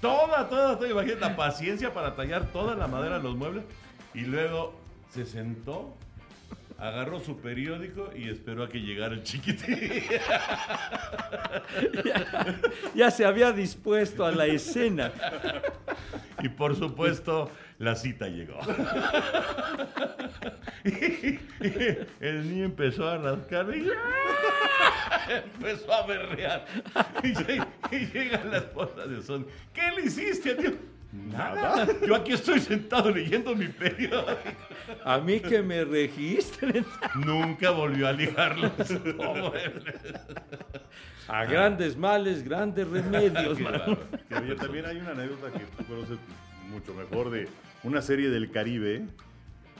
[0.00, 0.90] Toda, toda, toda.
[0.90, 3.64] Imagínate la paciencia para tallar toda la madera de los muebles.
[4.14, 4.79] Y luego
[5.10, 5.96] se sentó,
[6.78, 9.78] agarró su periódico y esperó a que llegara el chiquitín.
[12.94, 15.12] Ya se había dispuesto a la escena.
[16.42, 18.58] Y por supuesto, la cita llegó.
[22.20, 23.88] El niño empezó a rascar y
[25.28, 26.66] empezó a berrear.
[27.92, 29.46] Y llega, la esposa de Son.
[29.72, 30.72] ¿Qué le hiciste, tío?
[31.12, 31.86] Nada.
[32.06, 34.24] Yo aquí estoy sentado leyendo mi periódico.
[35.04, 36.84] A mí que me registren.
[37.26, 38.72] Nunca volvió a ligar los
[39.16, 39.94] muebles.
[41.28, 43.58] A grandes males, grandes remedios.
[44.28, 46.18] Que, también hay una anécdota que tú conoces
[46.70, 47.48] mucho mejor de
[47.82, 49.02] una serie del Caribe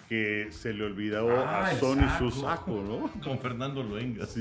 [0.09, 2.47] que se le olvidó Ah, a el Sony su saco.
[2.49, 3.23] saco, ¿no?
[3.23, 4.27] Con Fernando Luenga.
[4.27, 4.41] Sí.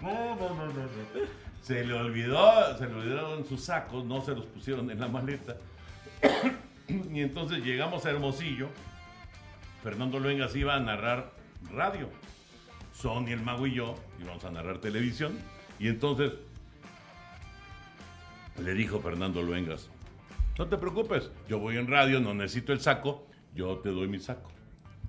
[0.00, 1.49] No, no, no, no, no.
[1.62, 5.56] Se le olvidó, se le olvidaron sus sacos, no se los pusieron en la maleta.
[6.88, 8.68] y entonces llegamos a Hermosillo.
[9.82, 11.32] Fernando Luengas iba a narrar
[11.72, 12.08] radio.
[12.92, 15.38] Sony, el mago y yo íbamos a narrar televisión.
[15.78, 16.32] Y entonces
[18.62, 19.88] le dijo Fernando Luengas,
[20.58, 24.18] no te preocupes, yo voy en radio, no necesito el saco, yo te doy mi
[24.18, 24.50] saco.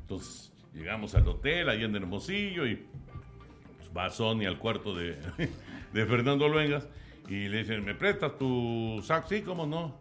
[0.02, 5.20] Entonces llegamos al hotel, ahí en Hermosillo, y pues, va Sony al cuarto de,
[5.94, 6.88] de Fernando Luengas
[7.28, 9.28] y le dicen, ¿me prestas tu saco?
[9.30, 10.00] Sí, ¿cómo no?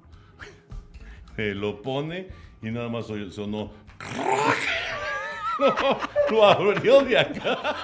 [1.37, 2.29] Lo pone
[2.63, 3.73] y nada más sonó.
[6.31, 7.77] lo abrió de acá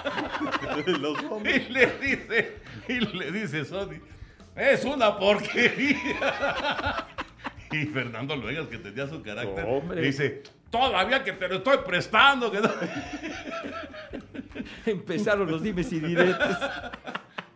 [1.45, 2.57] y le dice,
[2.89, 4.01] y le dice Sony,
[4.55, 7.07] es una porquería.
[7.71, 10.01] Y Fernando Luegas, que tenía su carácter, Hombre.
[10.01, 12.51] le dice, todavía que te lo estoy prestando.
[12.51, 12.71] Que no...
[14.87, 16.57] Empezaron los dimes y diretes.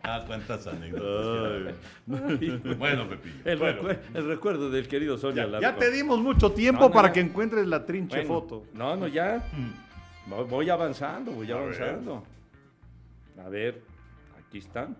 [0.03, 1.75] Ah, cuántas anécdotas.
[2.77, 3.35] Bueno, Pepillo.
[3.45, 3.81] El, Bueno.
[3.83, 7.09] recue- el recuerdo del querido Sonia Ya, ya te dimos mucho tiempo No, no, para
[7.09, 7.13] ya.
[7.13, 8.63] que encuentres la trinche Bueno, foto.
[8.73, 9.43] No, no, ya.
[10.27, 11.63] Voy- Voy avanzando, voy A ver.
[11.63, 12.23] avanzando.
[13.45, 13.81] A ver,
[14.47, 14.95] aquí están.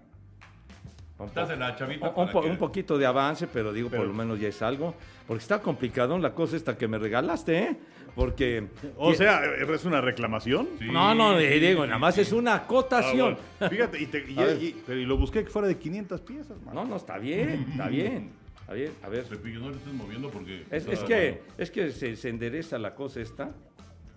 [1.17, 4.01] Un, po- Dásela, chavita, un para po- que- un poquito de avance, pero digo, Pero-
[4.03, 4.95] por lo menos ya es algo.
[5.27, 7.77] Porque está complicado la cosa esta que me regalaste, ¿eh?
[8.15, 8.67] Porque...
[8.97, 10.67] O sea, ¿es una reclamación?
[10.80, 13.38] Sí, No, no, eh, Diego, nada más es una Ah, acotación.
[13.60, 13.69] bueno.
[13.69, 16.82] Fíjate, y, te- y- y- pero y lo busqué que fuera de 500 piezas, mano.
[16.84, 18.32] No, no, está bien, está bien.
[18.60, 19.24] Está bien, a ver.
[19.26, 20.65] Pepillo, no le estés moviendo porque...
[20.71, 23.50] Es, es que, es que se, se endereza la cosa esta.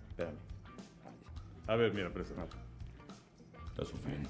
[0.09, 0.35] Espérame.
[1.67, 2.33] A ver, mira, presta.
[3.71, 4.29] Está sufriendo.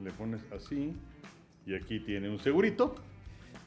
[0.00, 0.94] Le pones así.
[1.66, 2.94] Y aquí tiene un segurito.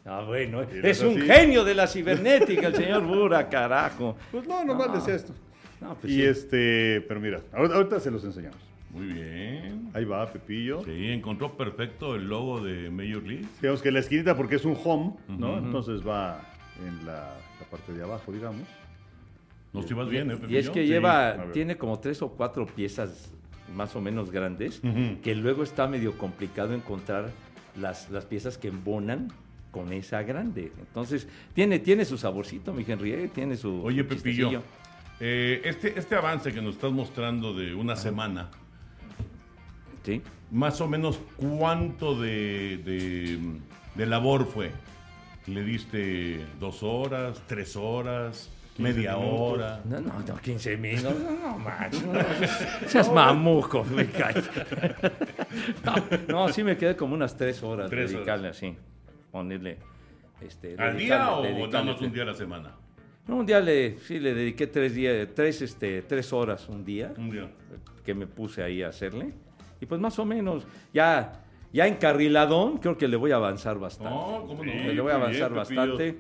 [0.06, 1.28] Ah, bueno, es un así.
[1.28, 4.16] genio de la cibernética, el señor Bura, carajo.
[4.32, 4.96] Pues no, nomás No.
[4.96, 5.34] decía esto.
[5.80, 6.24] No, pues y sí.
[6.24, 8.58] este, pero mira, ahorita, ahorita se los enseñamos.
[8.92, 9.90] Muy bien.
[9.94, 10.84] Ahí va, Pepillo.
[10.84, 13.46] Sí, encontró perfecto el logo de Major League.
[13.62, 15.58] Digamos que la esquinita porque es un home, ¿no?
[15.58, 16.42] Entonces va
[16.86, 18.68] en la, la parte de abajo, digamos.
[19.72, 22.66] No, si vas bien, ¿eh, Y es que Sí, lleva, tiene como tres o cuatro
[22.66, 23.32] piezas
[23.76, 24.82] más o menos grandes,
[25.24, 27.30] que luego está medio complicado encontrar
[27.80, 29.30] las, las piezas que embonan
[29.72, 30.72] con esa grande.
[30.80, 34.62] Entonces, tiene, tiene su saborcito, mi Henry, tiene su Oye, Pepillo,
[35.20, 38.50] eh, este, este avance que nos estás mostrando de una semana,
[40.04, 40.22] Sí.
[40.52, 43.40] más o menos cuánto de, de,
[43.96, 44.72] de labor fue.
[45.48, 49.40] ¿Le diste dos horas, tres horas, media minutos.
[49.40, 49.82] hora?
[49.86, 51.16] No, no, no, 15 minutos.
[51.20, 52.02] No, no, macho.
[52.12, 52.20] No,
[52.88, 54.36] seas mamuco, me cae.
[55.84, 58.76] No, no, sí me quedé como unas tres horas Tres dedicarle así.
[59.32, 59.78] Ponerle.
[60.42, 62.76] Este, ¿Al día o nada más un día a la semana?
[63.28, 67.14] No, un día le, sí, le dediqué tres días, tres, este, tres horas un día
[67.18, 67.52] Un día.
[68.04, 69.34] que me puse ahí a hacerle.
[69.80, 74.14] Y pues más o menos, ya, ya encarriladón, creo que le voy a avanzar bastante.
[74.14, 74.72] No, ¿cómo no?
[74.72, 74.78] Sí.
[74.80, 76.18] le voy a avanzar bien, bastante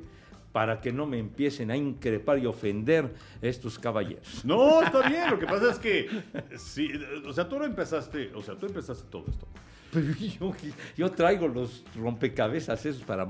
[0.51, 4.43] para que no me empiecen a increpar y ofender estos caballeros.
[4.43, 5.29] No, está bien.
[5.29, 6.09] Lo que pasa es que,
[6.57, 6.91] sí,
[7.25, 9.47] o sea, tú no empezaste, o sea, tú empezaste todo esto.
[9.91, 10.07] Pero
[10.39, 10.53] yo,
[10.97, 13.25] yo traigo los rompecabezas esos para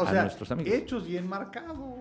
[0.00, 0.72] o a sea, nuestros amigos.
[0.72, 1.98] hechos y enmarcado.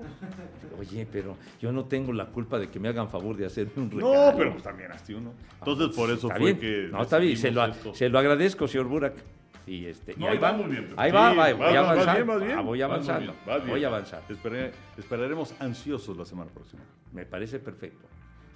[0.80, 3.92] Oye, pero yo no tengo la culpa de que me hagan favor de hacerme un
[3.92, 4.32] regalo.
[4.32, 5.34] No, pero pues también hazte uno.
[5.60, 6.60] Entonces, por eso fue bien.
[6.60, 6.90] que.
[6.92, 9.14] No, está bien, se lo, se lo agradezco, señor Burak.
[9.68, 11.76] Y este, y No, ahí ahí va va, muy bien, ahí va, Sí, va, voy
[11.76, 12.16] a vas avanzar.
[12.16, 12.52] bien, vas bien.
[12.58, 13.70] Ah, voy avanzando, bien, bien.
[13.72, 14.22] voy a avanzar.
[14.98, 16.84] Esperaremos ansiosos la semana próxima.
[17.12, 18.06] Me parece perfecto.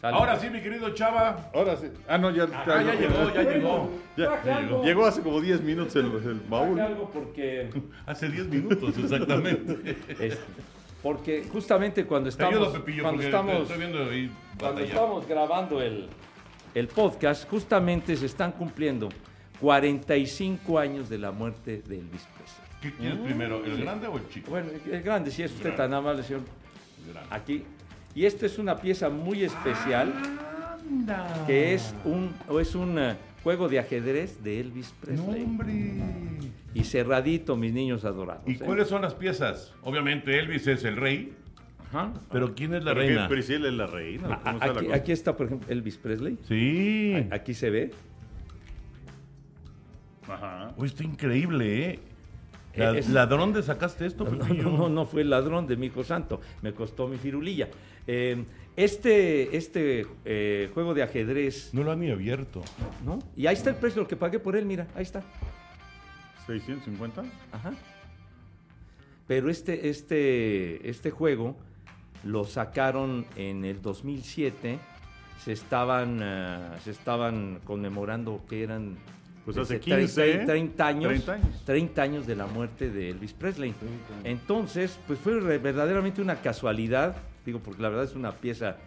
[0.01, 1.49] Ahora sí, mi querido Chava.
[1.53, 1.87] Ahora sí.
[2.07, 2.47] Ah, no, ya.
[2.53, 3.89] Ah, ya llegó, ya llegó.
[4.15, 4.83] Ya, algo.
[4.83, 6.79] llegó hace como 10 minutos el, el Traje baúl.
[6.79, 7.69] algo porque,
[8.05, 9.97] Hace 10 minutos, exactamente.
[10.09, 10.37] este,
[11.03, 14.87] porque justamente cuando ayudo, estamos, Pepillo, cuando estamos, te estoy viendo ahí cuando batallar.
[14.89, 16.07] estamos grabando el,
[16.75, 19.09] el podcast, justamente se están cumpliendo
[19.61, 22.69] 45 años de la muerte de Elvis Presley.
[22.81, 24.51] ¿Qué quieres primero, el grande o el chico?
[24.51, 25.83] Bueno, el grande, si es usted Grande.
[25.83, 26.41] tan amable, señor.
[27.05, 27.35] El grande.
[27.35, 27.65] Aquí.
[28.15, 30.13] Y esta es una pieza muy especial
[31.45, 35.43] que es un, o es un eh, juego de ajedrez de Elvis No, Presley.
[35.43, 35.93] hombre.
[36.73, 38.43] Y cerradito, mis niños adorados.
[38.47, 38.59] ¿Y ¿eh?
[38.59, 39.73] cuáles son las piezas?
[39.83, 41.33] Obviamente Elvis es el rey,
[41.89, 42.11] Ajá.
[42.31, 43.27] pero ¿quién es la Pero, reina?
[43.55, 44.33] él es la reina.
[44.33, 44.95] A- ¿cómo está la Aquí, cosa?
[44.97, 46.37] aquí está, por ejemplo, Elvis Presley.
[46.47, 47.27] Sí.
[47.31, 47.91] Aquí se ve.
[50.27, 50.73] Ajá.
[50.77, 51.99] Uy, está increíble, ¿eh?
[52.75, 54.25] La- Es- ¿Ladrón de sacaste esto?
[54.25, 57.67] No, no, no, no fue el ladrón de mi hijo santo, me costó mi firulilla.
[58.07, 58.43] Eh,
[58.75, 62.63] este este eh, juego de ajedrez, No lo han ni abierto.
[63.05, 63.19] ¿no?
[63.35, 65.23] Y ahí está el precio, lo que pagué por él, mira, ahí está.
[66.47, 67.23] 650.
[67.51, 67.73] Ajá.
[69.27, 71.55] Pero este, este, este juego
[72.23, 74.79] lo sacaron en el 2007.
[75.43, 78.97] Se estaban, ah, se estaban conmemorando que eran
[79.45, 81.63] Pues desde hace 15, 30, 30 años, 30 años.
[81.63, 83.75] 30 años de la muerte de Elvis Presley.
[84.23, 87.15] Entonces, pues fue verdaderamente una casualidad,
[87.49, 88.77] digo, porque la verdad es una pieza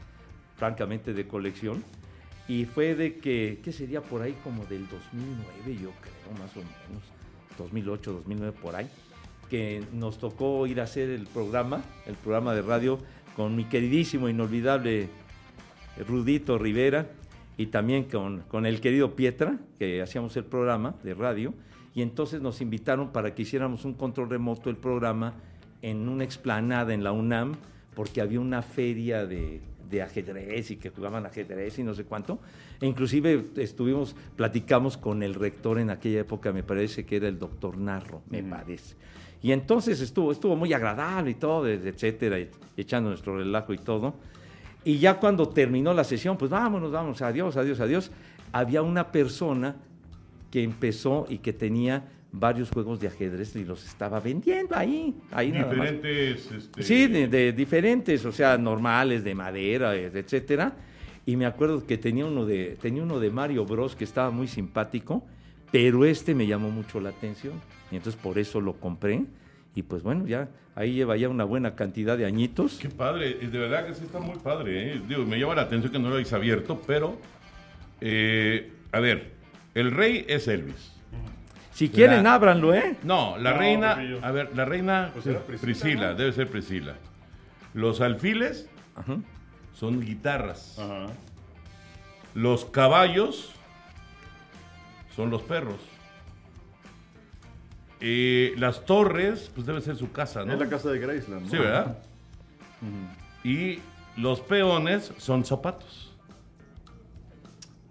[0.57, 1.83] francamente de colección.
[2.49, 4.37] Y fue de que, ¿qué sería por ahí?
[4.43, 7.03] Como del 2009, yo creo, más o menos.
[7.59, 8.89] 2008, 2009, por ahí.
[9.49, 12.99] Que nos tocó ir a hacer el programa, el programa de radio,
[13.37, 15.09] con mi queridísimo, inolvidable
[16.07, 17.07] Rudito Rivera
[17.57, 21.55] y también con, con el querido Pietra, que hacíamos el programa de radio.
[21.95, 25.35] Y entonces nos invitaron para que hiciéramos un control remoto del programa
[25.83, 27.57] en una explanada en la UNAM,
[27.95, 29.61] porque había una feria de,
[29.93, 32.41] de ajedrez y que jugaban ajedrez y no sé cuánto.
[32.81, 37.39] E inclusive estuvimos, platicamos con el rector en aquella época, me parece que era el
[37.39, 38.97] doctor Narro, me parece.
[39.43, 42.39] Y entonces estuvo, estuvo muy agradable y todo, etcétera,
[42.77, 44.15] echando nuestro relajo y todo.
[44.85, 48.11] Y ya cuando terminó la sesión, pues vámonos, vamos, adiós, adiós, adiós.
[48.53, 49.77] Había una persona
[50.51, 55.53] que empezó y que tenía varios juegos de ajedrez y los estaba vendiendo ahí, ahí.
[55.53, 56.51] Diferentes.
[56.51, 60.73] este, Sí, de, de diferentes, o sea, normales, de madera, eh, etcétera.
[61.27, 64.49] Y me acuerdo que tenía uno de, tenía uno de Mario Bros que estaba muy
[64.49, 65.25] simpático,
[65.71, 67.55] pero este me llamó mucho la atención.
[67.91, 69.25] Y entonces por eso lo compré.
[69.75, 72.79] Y pues bueno, ya ahí lleva ya una buena cantidad de añitos.
[72.81, 74.95] Qué padre, de verdad que sí está muy padre.
[74.95, 75.01] ¿eh?
[75.07, 77.17] Digo, me llama la atención que no lo habéis abierto, pero.
[78.01, 79.33] eh, a ver,
[79.75, 80.93] el rey es Elvis.
[81.73, 82.97] Si quieren, La- ábranlo, ¿eh?
[83.03, 83.93] No, la No, reina.
[84.23, 85.11] A ver, la reina.
[85.15, 86.15] Pues era Priscila, Priscila, ¿no?
[86.17, 86.95] debe ser Priscila.
[87.75, 89.17] Los alfiles Ajá.
[89.75, 90.79] son guitarras.
[90.79, 91.07] Ajá.
[92.35, 93.53] Los caballos
[95.17, 95.81] son los perros.
[98.01, 100.53] Y las torres, pues debe ser su casa, ¿no?
[100.53, 101.45] Es la casa de Graceland.
[101.45, 101.51] ¿no?
[101.51, 101.99] Sí, ¿verdad?
[103.45, 103.79] Y
[104.17, 106.12] los peones son zapatos.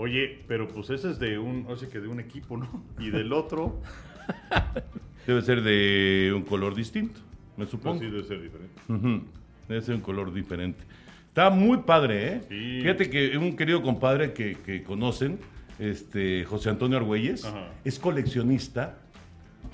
[0.01, 2.83] Oye, pero pues ese es de un, o sea, que de un equipo, ¿no?
[2.99, 3.79] Y del otro,
[5.27, 7.19] Debe ser de un color distinto,
[7.55, 7.99] me pues supongo.
[7.99, 8.73] sí debe ser diferente.
[8.89, 9.21] Ujú,
[9.69, 10.79] Debe ser un color diferente.
[11.27, 12.41] Está muy padre, ¿eh?
[12.49, 12.79] Sí.
[12.81, 15.37] Fíjate que un querido compadre que, que conocen,
[15.77, 17.67] este José Antonio Argüelles, Ajá.
[17.85, 18.97] es coleccionista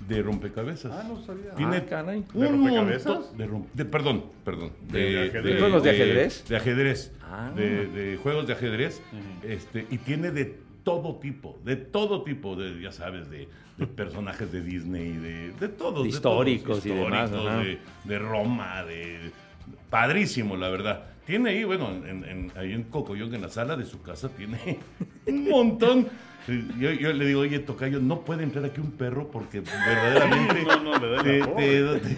[0.08, 0.92] de rompecabezas.
[0.94, 1.52] Ah, no sabía.
[1.56, 2.24] Tiene Ah, caray.
[2.34, 3.38] ¿De un rompecabezas?
[3.38, 4.72] de, de- perdón, perdón.
[4.92, 5.44] ¿De ajedrez?
[5.56, 6.48] ¿De juegos de ajedrez?
[6.48, 7.12] De ajedrez.
[7.24, 7.52] Ah.
[7.56, 9.02] De, de juegos de ajedrez.
[9.44, 14.50] este, y tiene de todo tipo, de todo tipo, de, ya sabes, de, de personajes
[14.52, 15.98] de Disney, de, de todos.
[15.98, 17.66] De de históricos todos, y demás, históricos,
[18.06, 19.32] de, de Roma, de...
[19.90, 21.04] Padrísimo, la verdad.
[21.28, 24.80] Tiene ahí, bueno, en, en- ahí en Cocoyón, en la sala de su casa, tiene
[25.28, 26.08] un montón.
[26.80, 30.80] Yo, yo le digo, oye, Tocayo, no puede entrar aquí un perro porque verdaderamente No,
[30.82, 30.92] no,
[31.82, 32.18] da te-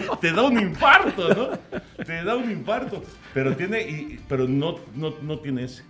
[0.00, 2.04] te- te da un infarto, ¿no?
[2.04, 3.02] Te da un infarto.
[3.34, 5.82] Pero tiene, y- pero no, no, no tiene ese.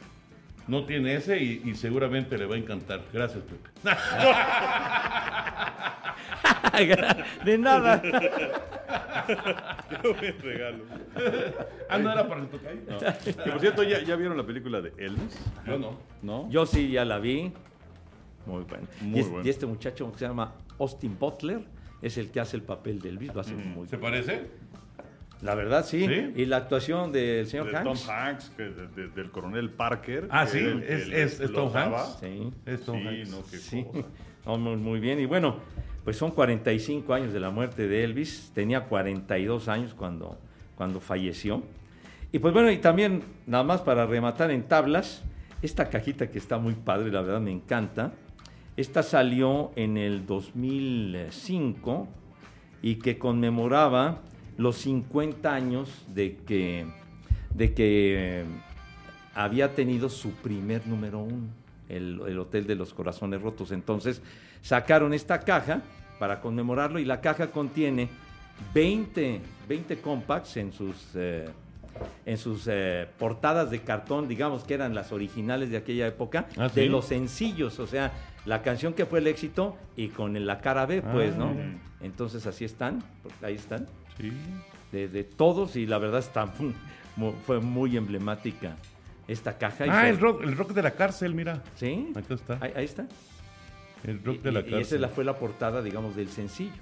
[0.66, 3.02] No tiene ese y, y seguramente le va a encantar.
[3.12, 3.68] Gracias, Pepe.
[7.44, 8.00] De nada.
[8.02, 10.84] Qué buen regalo.
[11.88, 12.80] Ah, no era para el Tocayo.
[13.24, 15.38] Que por cierto, ¿ya, ¿ya vieron la película de Elvis?
[15.66, 15.98] Yo no.
[16.22, 16.48] ¿No?
[16.50, 17.52] Yo sí ya la vi.
[18.46, 18.86] Muy bueno.
[19.02, 19.46] Muy y, es- bueno.
[19.46, 21.60] y este muchacho que se llama Austin Butler
[22.02, 23.36] es el que hace el papel de Elvis.
[23.36, 24.16] Va a ser muy ¿Se bueno.
[24.16, 24.46] parece?
[25.42, 26.06] La verdad, sí.
[26.06, 26.32] ¿Sí?
[26.36, 28.04] Y la actuación del señor de Hanks.
[28.06, 30.26] Tom Hanks, que de- de- del coronel Parker.
[30.30, 31.70] Ah, sí, el es- es- es Tom.
[31.76, 32.18] Hanks.
[32.20, 32.50] Sí.
[32.64, 33.30] Es Tom Sí, Hanks.
[33.30, 33.84] no, qué Sí.
[33.84, 34.06] cosa.
[34.46, 35.18] No, muy bien.
[35.20, 35.56] Y bueno,
[36.04, 38.50] pues son 45 años de la muerte de Elvis.
[38.54, 40.38] Tenía 42 años cuando,
[40.76, 41.62] cuando falleció.
[42.30, 45.22] Y pues bueno, y también, nada más para rematar en tablas,
[45.62, 48.12] esta cajita que está muy padre, la verdad me encanta.
[48.76, 52.08] Esta salió en el 2005
[52.82, 54.18] y que conmemoraba
[54.56, 56.86] los 50 años de que,
[57.54, 58.44] de que eh,
[59.34, 61.48] había tenido su primer número uno,
[61.88, 63.72] el, el Hotel de los Corazones Rotos.
[63.72, 64.22] Entonces
[64.62, 65.82] sacaron esta caja
[66.18, 68.08] para conmemorarlo y la caja contiene
[68.72, 71.46] 20, 20 compacts en sus, eh,
[72.24, 76.68] en sus eh, portadas de cartón, digamos que eran las originales de aquella época, Ah,
[76.68, 78.12] de los sencillos, o sea,
[78.46, 81.38] la canción que fue el éxito y con la cara B, pues, Ah.
[81.38, 81.52] ¿no?
[82.00, 83.02] Entonces así están,
[83.42, 83.86] ahí están
[84.18, 84.32] Sí.
[84.92, 86.46] de, de todos y la verdad está
[87.46, 88.76] fue muy emblemática
[89.28, 89.84] esta caja.
[89.88, 91.62] Ah, el rock, el rock de la cárcel, mira.
[91.76, 92.58] Sí, Acá está.
[92.60, 93.06] ahí, ahí está.
[94.04, 95.04] El rock Y, de la y- y cárcel.
[95.04, 96.72] esa fue la portada, digamos, del sencillo.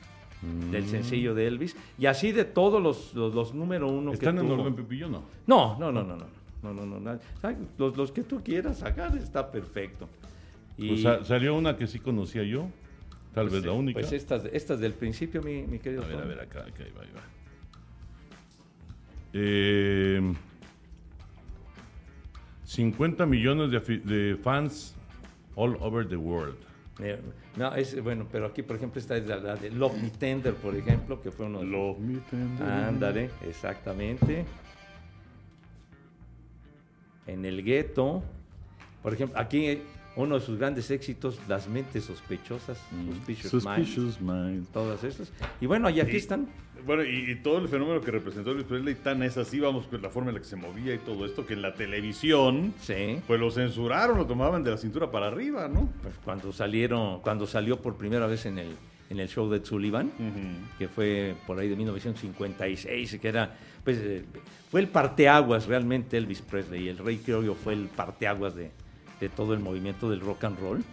[0.43, 0.71] Mm.
[0.73, 1.77] Del sencillo de Elvis.
[1.99, 5.09] Y así de todos los, los, los número uno que ¿Están en orden, Pepillo?
[5.09, 5.23] No.
[5.47, 6.27] No, no, no, no, no.
[6.63, 7.19] No, no, no.
[7.79, 10.09] Los, los que tú quieras sacar está perfecto.
[10.77, 12.67] Y Pues sa- salió una que sí conocía yo.
[13.35, 13.99] Tal vez la única.
[14.01, 16.03] pues estas, estas del principio, mi, mi querido.
[16.05, 17.23] A ver, a ver, acá, acá, ahí va, ahí va.
[19.33, 20.35] Eh,
[22.65, 24.95] 50 millones de, afi- de fans
[25.57, 26.57] all over the world.
[27.01, 27.19] Eh,
[27.57, 30.55] No, es bueno, pero aquí, por ejemplo, esta es la, la de Love Me Tender,
[30.55, 32.67] por ejemplo, que fue uno de Love me tender.
[32.69, 34.45] Ándale, exactamente.
[37.27, 38.23] En el gueto.
[39.03, 39.79] Por ejemplo, aquí
[40.17, 42.79] uno de sus grandes éxitos, Las mentes sospechosas,
[43.17, 44.69] Suspicious, Minds, Suspicious Minds.
[44.71, 45.33] todas estas.
[45.61, 46.49] Y bueno, y aquí Y- están.
[46.85, 50.03] Bueno, y, y todo el fenómeno que representó Elvis Presley tan es así, vamos, con
[50.03, 53.21] la forma en la que se movía y todo esto, que en la televisión, Sí.
[53.27, 55.89] pues lo censuraron, lo tomaban de la cintura para arriba, ¿no?
[56.03, 58.75] Pues cuando salieron, cuando salió por primera vez en el,
[59.11, 60.11] en el show de Sullivan,
[60.77, 63.55] que fue por ahí de 1956, que era,
[63.85, 64.25] pues, eh,
[64.71, 68.73] fue el parteaguas realmente Elvis Presley, el Rey Criollo fue el parteaguas de,
[69.23, 70.85] de todo el movimiento del rock and roll,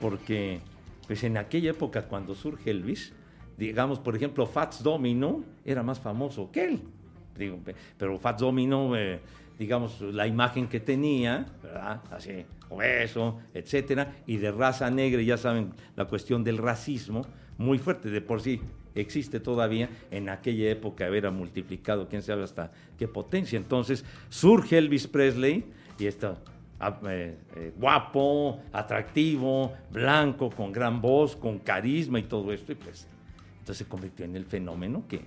[0.00, 0.58] porque,
[1.06, 3.12] pues, en aquella época cuando surge Elvis,
[3.58, 6.80] digamos, por ejemplo, Fats Domino era más famoso que él,
[7.98, 9.20] pero Fats Domino, eh,
[9.58, 12.00] digamos, la imagen que tenía, ¿verdad?
[12.10, 17.26] Así, obeso, etcétera, y de raza negra, ya saben, la cuestión del racismo,
[17.58, 18.62] muy fuerte de por sí
[18.94, 23.58] existe todavía, en aquella época era multiplicado, quién sabe hasta qué potencia.
[23.58, 25.64] Entonces surge Elvis Presley
[25.98, 26.53] y está ah,
[27.08, 33.06] eh, eh, guapo, atractivo, blanco, con gran voz, con carisma y todo esto, y pues
[33.60, 35.20] entonces se convirtió en el fenómeno que,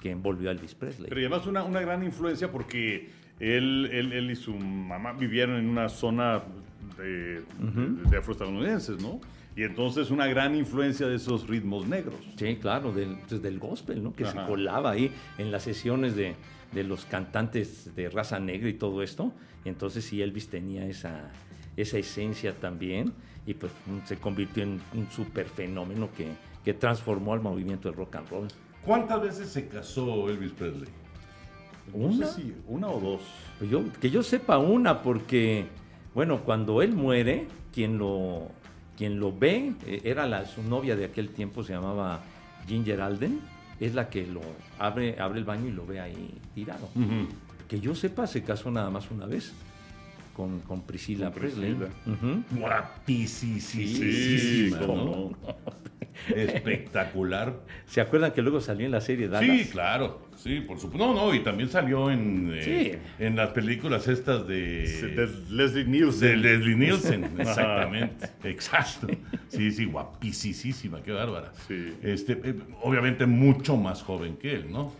[0.00, 1.08] que envolvió a Elvis Presley.
[1.08, 5.68] Pero además una, una gran influencia porque él, él, él y su mamá vivieron en
[5.68, 6.42] una zona
[6.98, 7.42] de, de-
[8.10, 9.20] de afroestadounidenses, ¿no?
[9.56, 12.16] Y entonces una gran influencia de esos ritmos negros.
[12.36, 14.12] Sí, claro, del, pues, del gospel, ¿no?
[14.12, 14.40] Que Ajá.
[14.42, 16.34] se colaba ahí en las sesiones de,
[16.72, 19.32] de los cantantes de raza negra y todo esto.
[19.64, 21.30] Entonces sí, Elvis tenía esa,
[21.76, 23.12] esa esencia también
[23.46, 23.72] y pues
[24.04, 26.28] se convirtió en un super fenómeno que,
[26.64, 28.48] que transformó al movimiento del rock and roll.
[28.84, 30.88] ¿Cuántas veces se casó Elvis Presley?
[31.92, 32.26] No ¿Una?
[32.26, 33.22] sé si una o dos.
[33.58, 35.66] Pues yo, que yo sepa una, porque,
[36.14, 38.48] bueno, cuando él muere, quien lo,
[38.96, 42.22] quien lo ve, eh, era la, su novia de aquel tiempo, se llamaba
[42.66, 43.40] Ginger Alden,
[43.80, 44.40] es la que lo
[44.78, 46.88] abre, abre el baño y lo ve ahí tirado.
[47.74, 49.52] Que yo sepa, se casó nada más una vez
[50.32, 51.72] con, con Priscila Con Presley.
[51.72, 52.44] Ujú.
[52.52, 53.58] Guapísima.
[56.36, 57.58] Espectacular.
[57.88, 59.58] ¿Se acuerdan que luego salió en la serie Dallas?
[59.58, 60.22] Sí, claro.
[60.36, 61.04] Sí, por supuesto.
[61.04, 64.82] No, no, y también salió en, eh, en las películas estas de,
[65.16, 66.28] De Leslie Nielsen.
[66.28, 67.24] de Leslie Nielsen.
[67.40, 68.28] Exactamente.
[68.44, 69.08] Exacto.
[69.48, 71.52] Sí, sí, guapísima, qué bárbara.
[71.66, 71.92] Sí.
[72.04, 74.92] Este, eh, obviamente mucho más joven que él, ¿no?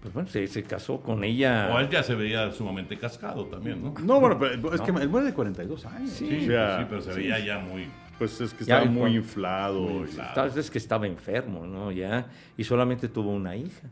[0.00, 1.70] Pues bueno, se, se casó con ella.
[1.74, 3.94] O él ya se veía sumamente cascado también, ¿no?
[4.02, 6.10] No, bueno, pero es que él muere de 42 años.
[6.10, 7.86] Sí, o Sí, sea, sí, pero se veía ya muy...
[8.18, 10.04] pues es que Ya, estaba muy inflado.
[10.06, 11.92] y- Tal vez que estaba enfermo, ¿no?
[11.92, 12.26] Ya.
[12.56, 13.88] Y solamente tuvo una hija.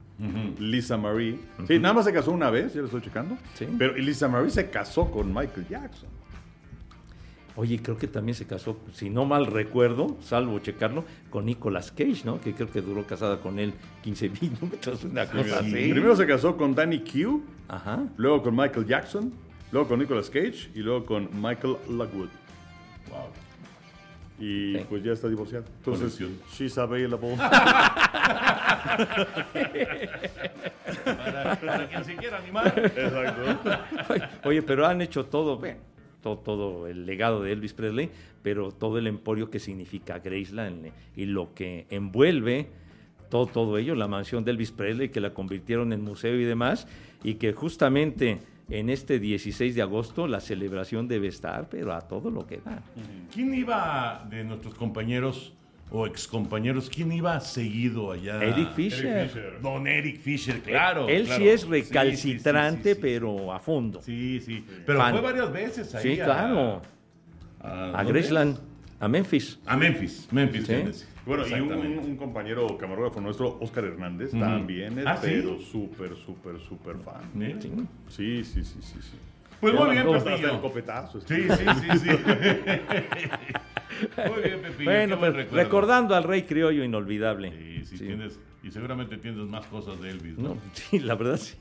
[0.58, 1.38] Lisa Marie.
[1.66, 3.36] Sí, nada más se casó una vez, ya lo estoy checando.
[3.54, 3.66] Sí.
[3.78, 6.08] Pero Lisa Marie se casó con Michael Jackson.
[7.60, 12.22] Oye, creo que también se casó, si no mal recuerdo, salvo checarlo, con Nicolas Cage,
[12.24, 12.40] ¿no?
[12.40, 15.70] Que creo que duró casada con él 15 minutos, una cosa así.
[15.72, 18.04] Primero se casó con Danny Q, Ajá.
[18.16, 19.32] luego con Michael Jackson,
[19.72, 22.28] luego con Nicolas Cage y luego con Michael Lockwood.
[23.10, 23.26] Wow.
[24.38, 24.84] Y Sí.
[24.88, 25.64] pues ya está divorciado.
[25.78, 26.38] Entonces, Conexión.
[26.52, 27.36] she's available.
[31.04, 32.72] Para, para quien se quiera animar.
[32.96, 33.70] Exacto.
[34.48, 35.80] Oye, pero han hecho todo, bueno,
[36.36, 38.10] todo, el legado de Elvis Presley,
[38.42, 42.68] pero todo el emporio que significa Graceland y lo que envuelve
[43.30, 46.86] todo, todo ello, la mansión de Elvis Presley, que la convirtieron en museo y demás,
[47.22, 48.38] y que justamente
[48.70, 52.82] en este 16 de agosto la celebración debe estar, pero a todo lo que da.
[53.32, 55.54] ¿Quién iba de nuestros compañeros
[55.90, 58.42] o excompañeros, quién iba seguido allá?
[58.42, 59.58] Eric Fisher.
[59.62, 61.08] Don Eric Fisher, claro.
[61.08, 61.42] Él claro.
[61.42, 62.98] sí es recalcitrante, sí, sí, sí.
[63.00, 64.02] pero a fondo.
[64.02, 64.64] Sí, sí.
[64.84, 65.12] Pero Fan.
[65.12, 66.02] fue varias veces ahí.
[66.14, 66.82] Sí, a- claro.
[67.60, 68.58] A, A ¿dónde Graceland,
[69.00, 69.58] a Memphis.
[69.66, 70.28] A Memphis.
[70.30, 70.66] Memphis, Sí.
[70.66, 71.06] Tennessee.
[71.26, 75.28] Bueno, y un, un compañero camarógrafo nuestro, Oscar Hernández, también es, Ah, ¿sí?
[75.30, 77.20] pero súper, súper, súper fan.
[77.34, 77.60] Mira.
[77.60, 77.70] Sí.
[78.08, 78.98] Sí, sí, sí.
[79.60, 81.20] Pues muy bien, hasta el copetazo.
[81.20, 82.08] Sí, sí, sí, sí.
[84.32, 84.90] muy bien, Pepillo.
[84.90, 85.64] Bueno, buen pues, recuerdo.
[85.64, 87.50] recordando al rey criollo inolvidable.
[87.52, 88.04] Sí, sí, Sí.
[88.06, 88.38] tienes.
[88.62, 90.50] Y seguramente tienes más cosas de Elvis, ¿no?
[90.50, 91.56] No, sí, la verdad sí,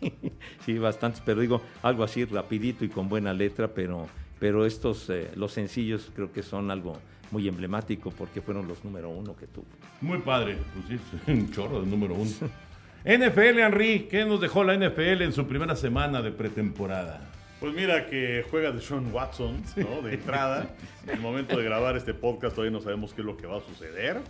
[0.66, 4.08] sí, bastantes, pero digo algo así rapidito y con buena letra, pero,
[4.40, 6.98] pero estos, eh, los sencillos creo que son algo
[7.30, 9.66] muy emblemático porque fueron los número uno que tuvo.
[10.02, 10.58] Muy padre.
[10.74, 12.32] Pues sí, un chorro de número uno.
[13.06, 17.22] NFL, Henry, ¿qué nos dejó la NFL en su primera semana de pretemporada?
[17.60, 20.02] Pues mira que juega de Sean Watson, ¿no?
[20.04, 20.70] De entrada.
[21.04, 23.58] En el momento de grabar este podcast todavía no sabemos qué es lo que va
[23.58, 24.22] a suceder.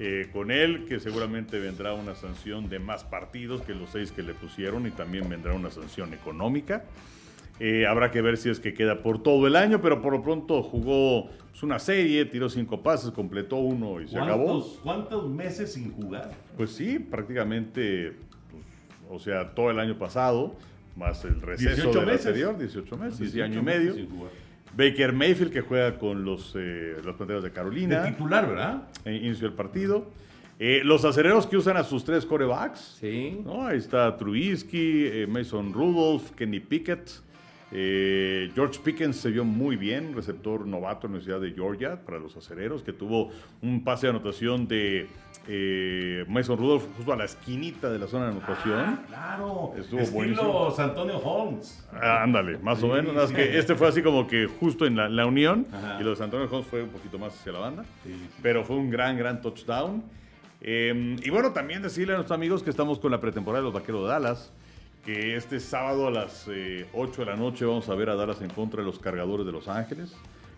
[0.00, 4.22] Eh, con él, que seguramente vendrá una sanción de más partidos que los seis que
[4.22, 6.84] le pusieron y también vendrá una sanción económica.
[7.58, 10.22] Eh, habrá que ver si es que queda por todo el año, pero por lo
[10.22, 14.44] pronto jugó pues, una serie, tiró cinco pases, completó uno y se acabó.
[14.44, 16.30] ¿Cuántos, ¿Cuántos meses sin jugar?
[16.56, 18.12] Pues sí, prácticamente,
[18.52, 18.64] pues,
[19.10, 20.54] o sea, todo el año pasado,
[20.98, 22.26] más el receso 18 del meses.
[22.26, 23.94] anterior, 18 meses, y 18 año y medio.
[24.76, 28.04] Baker Mayfield, que juega con los, eh, los Panteras de De Carolina.
[28.04, 28.82] titular, ¿verdad?
[29.04, 30.10] eh, inicio del partido.
[30.60, 32.96] Eh, los acereros que usan a sus tres corebacks.
[33.00, 33.40] Sí.
[33.44, 33.66] ¿no?
[33.66, 37.10] Ahí está Trubisky, eh, Mason Rudolph, Kenny Pickett.
[37.70, 42.18] eh, George Pickens se vio muy bien, receptor novato en la Universidad de Georgia para
[42.18, 43.30] los acereros, que tuvo
[43.62, 45.06] un pase de anotación de
[45.50, 48.78] eh, Mason Rudolph justo a la esquinita de la zona de anotación.
[48.80, 49.72] Ah, claro.
[49.78, 50.74] Estuvo Estilo buenísimo.
[50.78, 51.88] Antonio Holmes.
[51.92, 53.14] Ah, ándale, más o menos.
[53.14, 53.34] nada más sí.
[53.36, 55.96] que este fue así como que justo en la, la unión Ajá.
[56.00, 57.84] y lo de San Antonio Holmes fue un poquito más hacia la banda.
[58.42, 60.02] Pero fue un gran, gran touchdown.
[60.60, 63.74] Eh, y bueno, también decirle a nuestros amigos que estamos con la pretemporada de los
[63.74, 64.52] Vaqueros de Dallas,
[65.04, 68.42] que este sábado a las eh, 8 de la noche vamos a ver a Dallas
[68.42, 70.14] en contra de los Cargadores de Los Ángeles,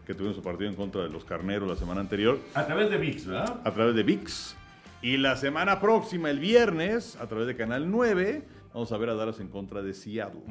[0.07, 2.97] que tuvieron su partido en contra de los Carneros la semana anterior A través de
[2.97, 3.61] VIX, ¿verdad?
[3.62, 4.57] a través de VIX.
[5.03, 8.42] Y la semana próxima, el viernes, a través de Canal 9,
[8.74, 10.42] vamos a ver a Dallas en contra de Seattle.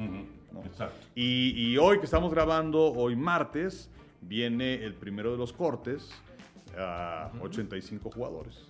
[0.52, 0.64] ¿no?
[0.64, 1.06] Exacto.
[1.14, 3.88] Y, y hoy que estamos grabando, hoy martes,
[4.20, 6.10] viene el primero de los cortes
[6.76, 8.66] a 85 jugadores.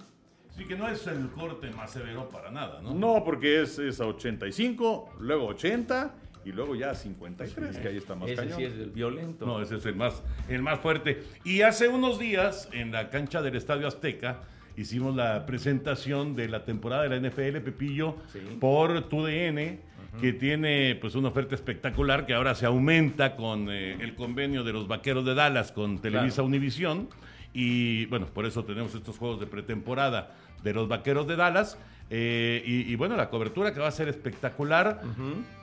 [0.57, 2.93] Sí que no es el corte más severo para nada, ¿no?
[2.93, 6.15] No, porque es, es a 85, luego 80
[6.45, 8.59] y luego ya a 53, que ahí está más Ese cañón.
[8.59, 9.47] sí es el violento.
[9.47, 11.23] No, ese es el más, el más fuerte.
[11.45, 14.41] Y hace unos días, en la cancha del Estadio Azteca,
[14.81, 18.39] hicimos la presentación de la temporada de la NFL, Pepillo, Sí.
[18.61, 19.79] por TUDN,
[20.21, 24.73] que tiene pues una oferta espectacular que ahora se aumenta con eh, el convenio de
[24.73, 26.47] los Vaqueros de Dallas con Televisa Claro.
[26.49, 27.09] Univisión.
[27.53, 31.79] Y bueno, por eso tenemos estos juegos de pretemporada de los Vaqueros de Dallas.
[32.13, 35.01] Eh, y, y, bueno, la cobertura que va a ser espectacular.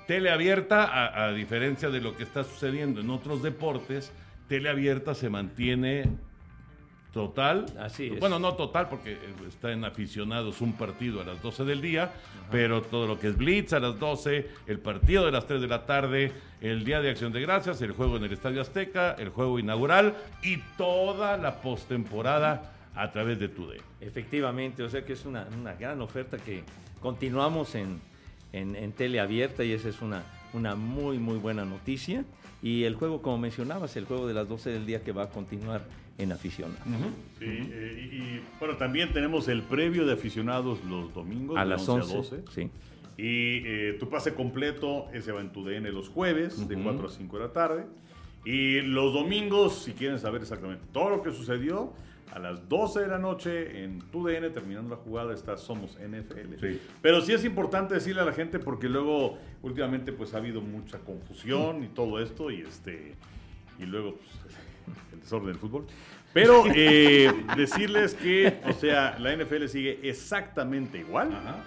[0.07, 4.13] Teleabierta, a, a diferencia de lo que está sucediendo en otros deportes,
[4.47, 6.05] teleabierta se mantiene
[7.17, 7.65] total.
[7.79, 8.19] Así es.
[8.19, 12.11] Bueno, no total porque eh, está en aficionados un partido a las 12 del día,
[12.51, 15.67] pero todo lo que es Blitz a las 12, el partido de las 3 de
[15.67, 19.29] la tarde, el Día de Acción de Gracias, el juego en el Estadio Azteca, el
[19.29, 23.81] juego inaugural y toda la postemporada a través de TUDE.
[23.99, 26.63] Efectivamente, o sea que es una, una gran oferta que
[27.01, 27.99] continuamos en,
[28.53, 32.23] en, y esa es una, una muy, muy buena noticia.
[32.61, 35.29] Y el juego, como mencionabas, el juego de las 12 del día que va a
[35.29, 35.81] continuar
[36.17, 36.81] en aficionados.
[37.39, 41.57] Sí, eh, y, y, bueno, también tenemos el previo de aficionados los domingos.
[41.57, 42.71] A de las 11 11, sí.
[43.17, 47.09] Y eh, tu pase completo ese va en tu DN los jueves, de 4 a
[47.09, 47.85] 5 de la tarde.
[48.45, 51.93] Y los domingos, si quieren saber exactamente todo lo que sucedió,
[52.31, 56.59] a las 12 de la noche en tu DN, terminando la jugada, está Somos NFL.
[56.61, 56.79] Sí.
[57.01, 60.99] Pero sí es importante decirle a la gente porque luego, últimamente, pues ha habido mucha
[60.99, 63.15] confusión y todo esto, y este
[63.79, 64.55] y luego pues,
[65.13, 65.85] el desorden del fútbol.
[66.33, 71.63] Pero eh, decirles que, o sea, la NFL sigue exactamente igual Ajá.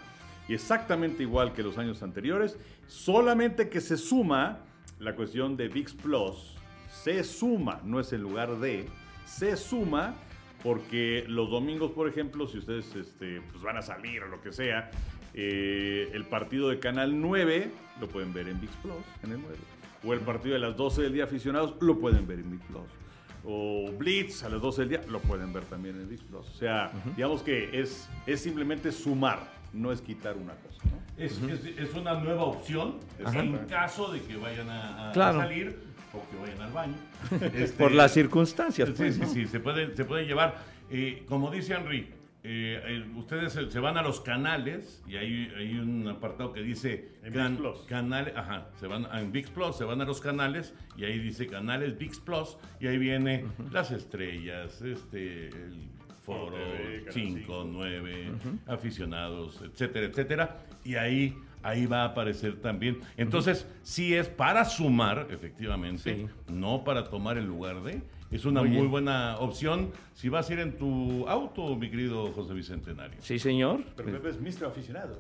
[0.49, 2.57] y exactamente igual que los años anteriores,
[2.87, 4.61] solamente que se suma
[4.99, 6.57] la cuestión de VIX Plus,
[7.03, 8.87] se suma, no es en lugar de,
[9.25, 10.15] se suma
[10.63, 14.53] porque los domingos, por ejemplo, si ustedes este, pues van a salir o lo que
[14.53, 14.91] sea,
[15.33, 19.57] eh, el partido de Canal 9 lo pueden ver en VIX Plus, en el 9.
[20.05, 23.00] O el partido de las 12 del día aficionados lo pueden ver en VIX Plus.
[23.45, 26.47] O Blitz a las 12 del día lo pueden ver también en VIX Plus.
[26.49, 30.79] O sea, digamos que es, es simplemente sumar, no es quitar una cosa.
[30.85, 31.01] ¿no?
[31.25, 35.39] Es, es- es una nueva opción en caso de que vayan a, a- a Claro.
[35.41, 35.77] salir
[36.13, 36.95] o que vayan al baño.
[37.55, 38.89] Este, Por las circunstancias.
[38.89, 39.29] Sí, pues, sí, ¿no?
[39.29, 40.59] sí, se pueden, se pueden llevar.
[40.91, 42.09] Eh, como dice Henry,
[42.43, 46.63] eh, eh, ustedes se, se van a los canales y hay, hay un apartado que
[46.63, 47.09] dice
[47.57, 47.81] Plus.
[47.87, 51.19] canales, ajá, se van a, en VIX Plus, se van a los canales y ahí
[51.19, 55.89] dice canales VIX Plus y ahí viene las estrellas, este, el
[56.23, 57.65] foro, TV, Canal 5, cinco.
[57.67, 58.33] 9,
[58.67, 60.59] aficionados, etcétera, etcétera.
[60.85, 63.01] Y ahí, ahí va a aparecer también.
[63.17, 66.27] Entonces, sí es para sumar, efectivamente, Sí.
[66.53, 68.03] no para tomar el lugar de.
[68.31, 72.55] Es una Muy buena opción si vas a ir en tu auto, mi querido José
[72.55, 73.17] Bicentenario.
[73.21, 73.83] Sí, señor.
[73.97, 74.67] Pero Pepe es Mr.
[74.67, 75.19] Aficionado.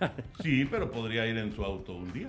[0.42, 2.28] Sí, pero podría ir en su auto un día.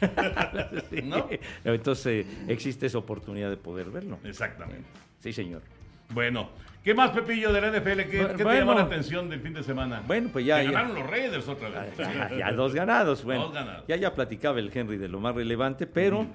[0.90, 1.02] Sí.
[1.02, 1.28] ¿No?
[1.64, 4.18] Entonces eh, existe esa oportunidad de poder verlo.
[4.24, 4.84] Exactamente.
[5.20, 5.62] Sí, señor.
[6.10, 6.48] Bueno,
[6.82, 8.00] ¿qué más, Pepillo, de la NFL?
[8.10, 8.58] ¿Qué, te bueno.
[8.60, 10.02] llamó la atención del fin de semana?
[10.06, 10.70] Bueno, pues ya- Que ya.
[10.72, 11.96] ganaron los Raiders otra Ya, vez.
[11.98, 13.44] ya- ya dos ganados, bueno.
[13.44, 13.84] Dos ganados.
[13.86, 16.26] Ya ya platicaba el Henry de lo más relevante, pero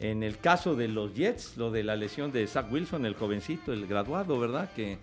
[0.00, 3.72] en el caso de los Jets, lo de la lesión de Zach Wilson, el jovencito,
[3.72, 4.70] el graduado, ¿verdad?
[4.74, 4.98] Que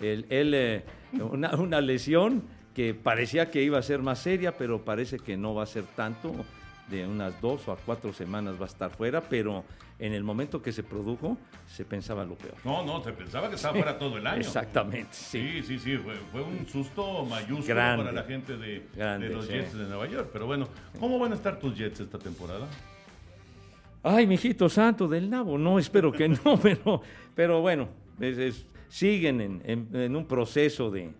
[0.00, 0.84] él, él, eh,
[1.20, 2.42] una, una lesión
[2.74, 5.84] que parecía que iba a ser más seria, pero parece que no va a ser
[5.96, 6.34] tanto.
[6.88, 9.64] De unas dos o a cuatro semanas va a estar fuera, pero
[10.00, 11.38] en el momento que se produjo,
[11.68, 12.56] se pensaba lo peor.
[12.64, 14.40] No, no, se pensaba que estaba fuera todo el año.
[14.40, 15.62] Exactamente, sí.
[15.62, 18.04] Sí, sí, sí, fue, fue un susto mayúsculo Grande.
[18.04, 19.52] para la gente de, Grande, de los sí.
[19.52, 20.30] Jets de Nueva York.
[20.32, 20.66] Pero bueno,
[20.98, 22.66] ¿cómo van a estar tus Jets esta temporada?
[24.02, 25.58] Ay, mijito santo del nabo.
[25.58, 27.02] No, espero que no, pero,
[27.34, 27.88] pero bueno,
[28.20, 31.10] es- es- siguen en, en- en un proceso de,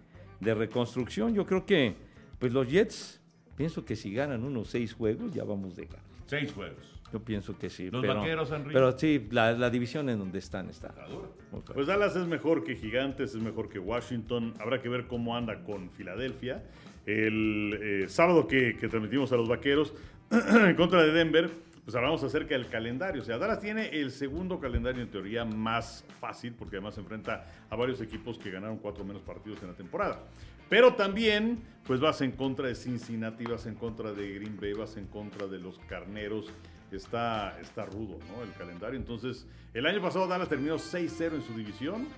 [0.40, 1.34] de reconstrucción.
[1.34, 1.94] Yo creo que
[2.38, 3.20] pues los Jets,
[3.56, 6.00] pienso que si ganan unos seis juegos, ya vamos de ganar.
[6.26, 6.96] Seis juegos.
[7.12, 7.90] Yo pienso que sí.
[7.90, 8.72] Los pero, vaqueros, Henry.
[8.72, 10.94] Pero sí, la, la división en donde están está.
[11.74, 14.54] Pues Dallas es mejor que Gigantes, es mejor que Washington.
[14.60, 16.62] Habrá que ver cómo anda con Filadelfia.
[17.06, 19.92] El eh, sábado que, que transmitimos a los vaqueros
[20.30, 21.50] en contra de Denver,
[21.84, 23.22] pues hablamos acerca del calendario.
[23.22, 27.46] O sea, Dallas tiene el segundo calendario en teoría más fácil, porque además se enfrenta
[27.68, 30.20] a varios equipos que ganaron cuatro menos partidos en la temporada.
[30.68, 34.96] Pero también, pues vas en contra de Cincinnati, vas en contra de Green Bay, vas
[34.96, 36.46] en contra de los Carneros.
[36.92, 38.42] Está, está rudo, ¿no?
[38.42, 38.98] El calendario.
[38.98, 42.08] Entonces, el año pasado Dallas terminó 6-0 en su división.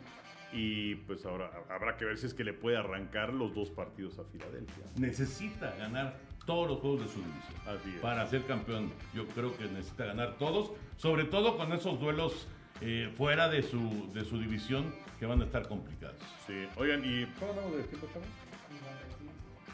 [0.52, 4.18] Y pues ahora habrá que ver si es que le puede arrancar los dos partidos
[4.18, 4.84] a Filadelfia.
[4.98, 7.60] Necesita ganar todos los juegos de su división.
[7.66, 8.00] Así es.
[8.00, 12.46] Para ser campeón, yo creo que necesita ganar todos, sobre todo con esos duelos
[12.80, 16.16] eh, fuera de su, de su división que van a estar complicados.
[16.46, 17.26] Sí, oigan, y.
[17.38, 18.08] ¿cómo hablamos de tiempo?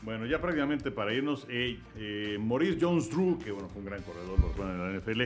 [0.02, 4.38] Bueno, ya prácticamente para irnos, eh, eh, Maurice Jones-Drew, que bueno, fue un gran corredor
[4.40, 5.22] los bueno, en la NFL,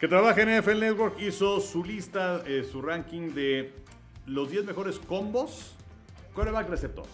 [0.00, 3.72] que trabaja en NFL Network, hizo su lista, eh, su ranking de
[4.26, 5.74] los 10 mejores combos
[6.34, 7.06] quarterback receptor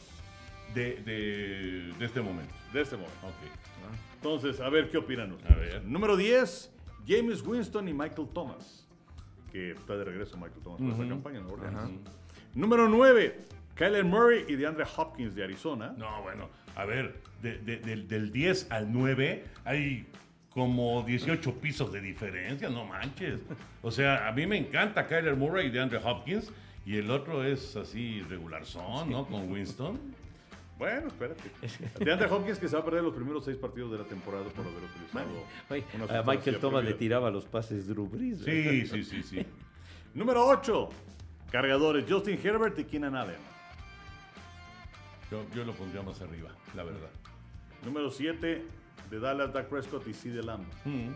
[0.75, 2.53] De, de, de este momento.
[2.73, 3.17] de este momento.
[3.27, 3.35] Ok.
[4.17, 5.53] Entonces, a ver qué opinan ustedes.
[5.53, 5.85] A ver.
[5.85, 6.73] Número 10,
[7.07, 8.87] James Winston y Michael Thomas.
[9.53, 11.41] Que está de regreso Michael Thomas para esta campaña.
[12.55, 13.41] Número 9,
[13.75, 15.95] Kyler Murray y DeAndre Hopkins de Arizona.
[15.97, 20.07] No, bueno, a ver, de- de- del, del 10 al 9 hay
[20.51, 23.41] como 18 pisos de diferencia, no manches.
[23.83, 26.51] O sea, a mí me encanta Kyler Murray y DeAndre Hopkins,
[26.87, 29.27] y el otro es así regular son, ¿no?
[29.27, 29.99] Con Winston.
[30.79, 31.51] Bueno, espérate.
[32.05, 34.67] DeAndre Hopkins que se va a perder los primeros seis partidos de la temporada por
[34.67, 35.27] haber utilizado.
[35.71, 38.41] Oye, una a Michael Thomas le tiraba los pases Drew Brees.
[38.45, 39.47] Sí, sí, sí, sí.
[40.15, 40.89] Número 8,
[41.51, 43.37] cargadores Justin Herbert y Keenan Allen.
[45.31, 47.09] Yo, yo lo pondría más arriba, la verdad.
[47.85, 48.65] Número 7,
[49.11, 50.65] de Dallas, Dak Prescott y CD Lamb.
[50.85, 51.11] Sí,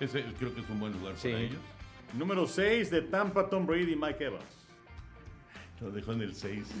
[0.00, 1.28] ese creo que es un buen lugar Sí.
[1.30, 1.58] para ellos.
[2.14, 4.59] Número 6, de Tampa, Tom Brady y Mike Evans.
[5.80, 6.66] Lo dejó en el 6.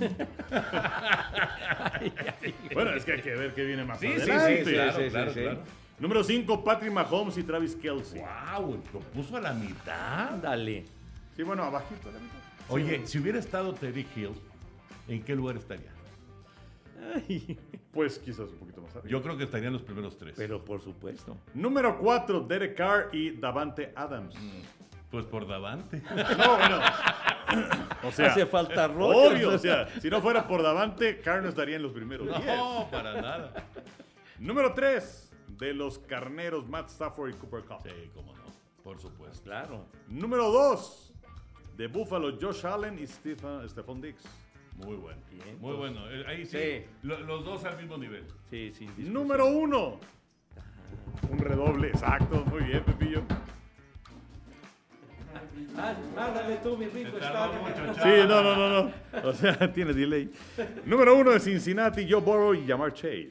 [2.74, 4.72] Bueno, es que hay que ver qué viene más Sí, sí, sí, adelante.
[4.72, 5.40] claro, sí, sí, claro, sí.
[5.40, 5.60] claro.
[5.98, 8.20] Número 5, Patrick Mahomes y Travis Kelsey.
[8.20, 8.80] ¡Wow!
[8.94, 10.28] Lo puso a la mitad.
[10.34, 10.84] Ándale.
[11.36, 12.36] Sí, bueno, abajito la mitad.
[12.68, 14.30] Oye, si hubiera estado Terry Hill,
[15.08, 15.90] ¿en qué lugar estaría?
[17.92, 19.10] Pues quizás un poquito más arriba.
[19.10, 20.34] Yo creo que estaría en los primeros tres.
[20.36, 21.36] Pero por supuesto.
[21.54, 24.34] Número 4, Derek Carr y Davante Adams.
[25.10, 26.02] Pues por Davante.
[26.38, 26.80] No, bueno.
[28.04, 29.32] O sea, Hace falta Rodgers.
[29.34, 32.46] obvio, o sea, si no fuera por Davante, Carr no estaría en los primeros 10.
[32.56, 33.52] No, para nada.
[34.38, 37.78] Número 3, de los carneros Matt Stafford y Cooper Cup.
[37.82, 38.44] Sí, cómo no.
[38.84, 39.42] Por supuesto.
[39.42, 39.84] Claro.
[40.08, 41.12] Número 2,
[41.76, 44.22] de Buffalo Josh Allen y Stephen, Stephon Diggs.
[44.76, 45.20] Muy bueno.
[45.30, 46.08] Bien, Muy bueno.
[46.08, 46.56] Eh, Ahí sí.
[46.56, 46.84] Sí.
[47.02, 48.24] lo- los dos al mismo nivel.
[48.48, 48.84] Sí, sí.
[48.86, 49.12] discusión.
[49.12, 50.00] Número 1,
[51.32, 53.22] un redoble, exacto, muy bien, Pepillo.
[55.76, 57.16] Ah, ándale tú, mi rico
[58.02, 58.92] Sí, no, no, no, no.
[59.28, 60.30] O sea, tiene delay.
[60.84, 63.28] Número 1 de Cincinnati, Joe Burrow y Jamar Chase.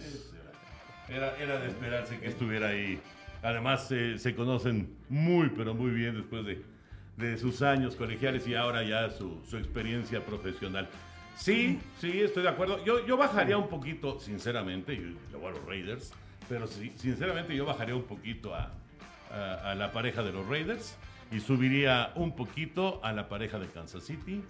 [1.08, 3.00] Era, era de esperarse que estuviera ahí.
[3.42, 6.62] Además, eh, se conocen muy, pero muy bien después de,
[7.18, 10.88] de sus años colegiales y ahora ya su, su experiencia profesional.
[11.36, 12.84] Sí, sí, estoy de acuerdo.
[12.84, 16.12] Yo, yo bajaría un poquito, sinceramente, y le voy a los Raiders,
[16.50, 18.72] pero sí, sinceramente yo bajaría un poquito a,
[19.32, 20.98] a- a la pareja de los Raiders
[21.32, 24.42] y subiría un poquito a la pareja de Kansas City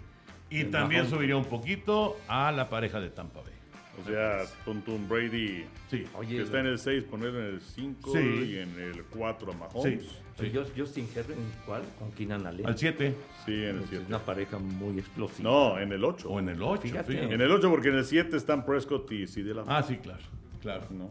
[0.49, 3.53] y también subiría un poquito a la pareja de Tampa Bay.
[4.01, 7.61] O sea, con Tom Brady, Sí, Oye, que está en el 6, ponerlo en el
[7.61, 8.19] 5 Sí.
[8.53, 10.03] y en el 4 a Mahomes.
[10.03, 10.07] sí,
[10.39, 11.81] Oye, Just- Justin Herbert, ¿cuál?
[11.99, 12.65] Con Keenan Allen.
[12.65, 13.13] al 7
[13.45, 14.05] Sí, en el Es 7.
[14.07, 15.49] una pareja muy explosiva.
[15.49, 16.29] No, en el 8.
[16.29, 16.83] o en el 8.
[16.83, 17.23] Fíjate.
[17.33, 19.65] En el 8 porque en el 7 están Prescott y Lamb.
[19.69, 20.23] Ah, sí, claro,
[20.61, 20.85] claro.
[20.91, 21.09] ¿no?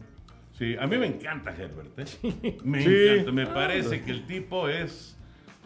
[0.57, 1.91] Sí, a mí me encanta Herbert.
[1.99, 2.57] ¿eh?
[2.63, 3.07] Me Sí.
[3.07, 3.31] encanta.
[3.33, 5.15] Me parece que el tipo es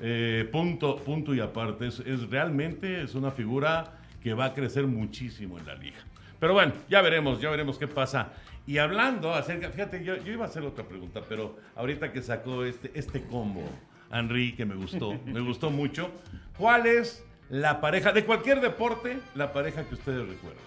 [0.06, 1.88] eh, punto, punto y aparte.
[1.88, 6.00] Es, realmente es una figura que va a crecer muchísimo en la liga.
[6.42, 8.34] Pero bueno, ya veremos, ya veremos qué pasa.
[8.68, 12.66] Y hablando acerca, fíjate, yo, yo iba a hacer otra pregunta, pero ahorita que sacó
[12.66, 13.64] este, este combo,
[14.12, 16.12] Henry, que me gustó, me gustó mucho.
[16.58, 20.64] ¿Cuál es la pareja de cualquier deporte, la pareja que ustedes recuerdan?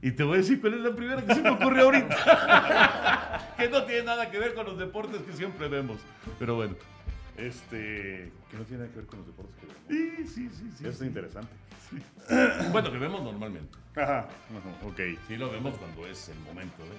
[0.00, 3.54] Y te voy a decir cuál es la primera que se me ocurrió ahorita.
[3.58, 5.98] que no tiene nada que ver con los deportes que siempre vemos.
[6.38, 6.74] Pero bueno.
[7.36, 9.80] Este, que no tiene nada que ver con los deportes que vemos.
[9.88, 10.70] Sí, sí, sí.
[10.76, 11.04] sí, Eso es sí.
[11.06, 11.52] interesante.
[12.70, 13.76] Bueno, que vemos normalmente.
[13.96, 14.28] Ajá,
[14.84, 15.00] ok.
[15.26, 16.76] Sí, lo vemos cuando es el momento.
[16.84, 16.92] ¿no?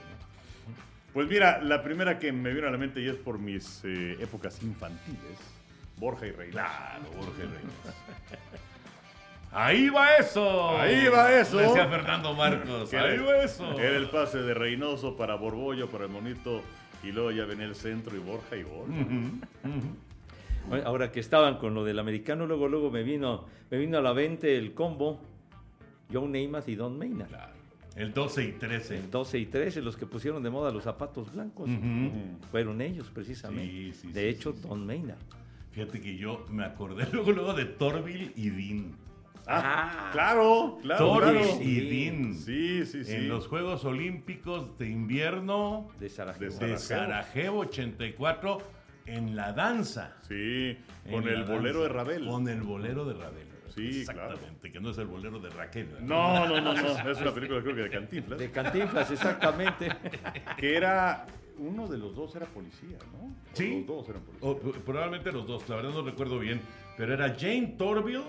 [1.14, 4.18] Pues mira, la primera que me vino a la mente y es por mis eh,
[4.20, 5.38] épocas infantiles,
[5.98, 6.52] Borja y Reynoso.
[6.58, 7.96] Claro, Borja Reyes.
[9.54, 10.78] Ahí va eso.
[10.78, 11.58] Ahí va eso.
[11.58, 12.94] Decía Fernando Marcos.
[12.94, 13.80] Ahí era- va eso.
[13.80, 16.62] Era el pase de Reynoso para Borbollo, para el monito,
[17.04, 18.88] y luego ya venía el centro y Borja y gol.
[18.88, 19.96] Bueno,
[20.86, 24.14] Ahora que estaban con lo del americano, luego luego me vino, me vino a la
[24.14, 25.20] mente el combo
[26.12, 27.30] Joe Namath y Don Maynard.
[27.30, 27.62] Claro.
[27.96, 28.98] El 12 y 13.
[28.98, 31.70] El 12 y 13, los que pusieron de moda los zapatos blancos.
[32.50, 33.72] Fueron ellos, precisamente.
[33.72, 34.54] Sí, sí, de sí, hecho.
[34.54, 35.18] Don Maynard.
[35.72, 38.96] Fíjate que yo me acordé luego, luego de Torville y Dean.
[39.48, 41.62] Ah, claro, claro, Torville claro.
[41.62, 42.36] y Dean.
[42.36, 43.14] Sí, sí, sí.
[43.14, 46.58] En los Juegos Olímpicos de Invierno De Sarajevo.
[46.60, 46.78] De.
[46.78, 48.60] Sarajevo 84
[49.06, 50.16] en la danza.
[50.28, 50.78] Sí,
[51.10, 51.82] con el bolero danza.
[51.82, 52.28] de Ravel.
[52.28, 53.48] Con el bolero de Ravel.
[53.74, 54.34] Sí, claro.
[54.34, 55.86] Exactamente, que no es el bolero de Raquel.
[55.86, 56.02] ¿verdad?
[56.02, 57.10] No, no, no, no.
[57.12, 58.40] Es una película creo que de Cantinflas.
[58.40, 59.90] De Cantinflas, exactamente.
[60.58, 61.26] Que era.
[61.58, 63.28] Uno de los dos era policía, ¿no?
[63.28, 63.78] O Sí.
[63.80, 64.44] Los dos eran policías.
[64.44, 66.60] O, probablemente los dos, la verdad no recuerdo bien,
[66.98, 68.24] pero era Jane Torville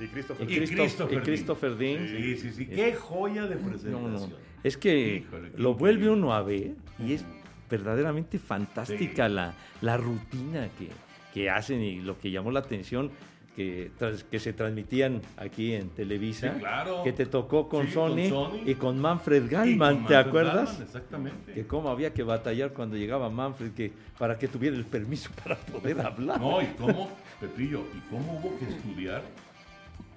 [0.00, 0.48] Y Christopher.
[0.48, 1.24] Y, Y Christoph- Christopher y Dean.
[1.24, 2.08] Christopher Dean.
[2.08, 2.66] Sí, sí, sí.
[2.66, 4.12] Qué joya de presentación.
[4.14, 4.32] No, no.
[4.62, 7.24] Es que Híjole, lo vuelve uno a ver y es
[7.68, 10.88] verdaderamente fantástica la, la rutina que,
[11.34, 13.10] que hacen y lo que llamó la atención
[13.56, 13.90] que,
[14.30, 16.52] que se transmitían aquí en Televisa.
[16.54, 17.02] Sí, claro.
[17.02, 20.68] Que te tocó con, Sí, con Sony, y con Manfred Gallman, con ¿te Manfred acuerdas?
[20.70, 21.52] Gallman, exactamente.
[21.54, 25.56] Que cómo había que batallar cuando llegaba Manfred que, para que tuviera el permiso para
[25.56, 26.40] poder hablar.
[26.40, 27.10] No, y cómo,
[27.40, 29.22] Pepillo, y cómo hubo que estudiar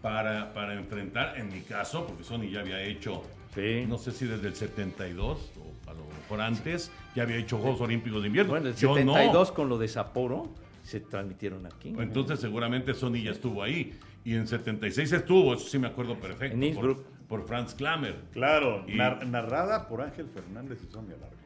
[0.04, 3.24] para, para enfrentar, en mi caso, porque Sony ya había hecho,
[3.56, 3.86] Sí.
[3.88, 7.81] no sé si desde el 72 o a lo mejor antes, ya había hecho Juegos
[7.81, 8.51] Olímpicos de Invierno.
[8.51, 8.95] Bueno, el Yo no.
[9.13, 10.49] 72 con lo de Sapporo
[10.83, 11.93] se transmitieron aquí.
[11.99, 13.93] Entonces seguramente Sony ya estuvo ahí.
[14.23, 16.55] Y en 76 estuvo, eso sí me acuerdo perfecto.
[16.55, 17.01] En Innsbruck.
[17.27, 18.15] Por, por Franz Klammer.
[18.33, 21.37] Claro, Y- nar- narrada por Ángel Fernández y Sonia Larco.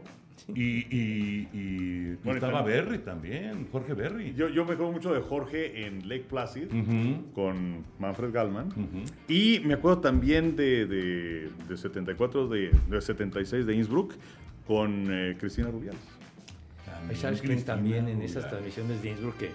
[0.53, 0.61] Y,
[0.95, 4.33] y, y Bueno, estaba también- Berry también, Jorge Berry.
[4.35, 7.31] Yo, yo me acuerdo mucho de Jorge en Lake Placid Ujú.
[7.33, 8.67] con Manfred Gallman.
[8.67, 9.03] Ujú.
[9.27, 14.13] Y me acuerdo también de, de, de 74, de, de 76 de Innsbruck
[14.67, 15.99] con eh, Cristina Rubiales.
[17.11, 19.49] Y sabes también en esas transmisiones de Innsbruck que,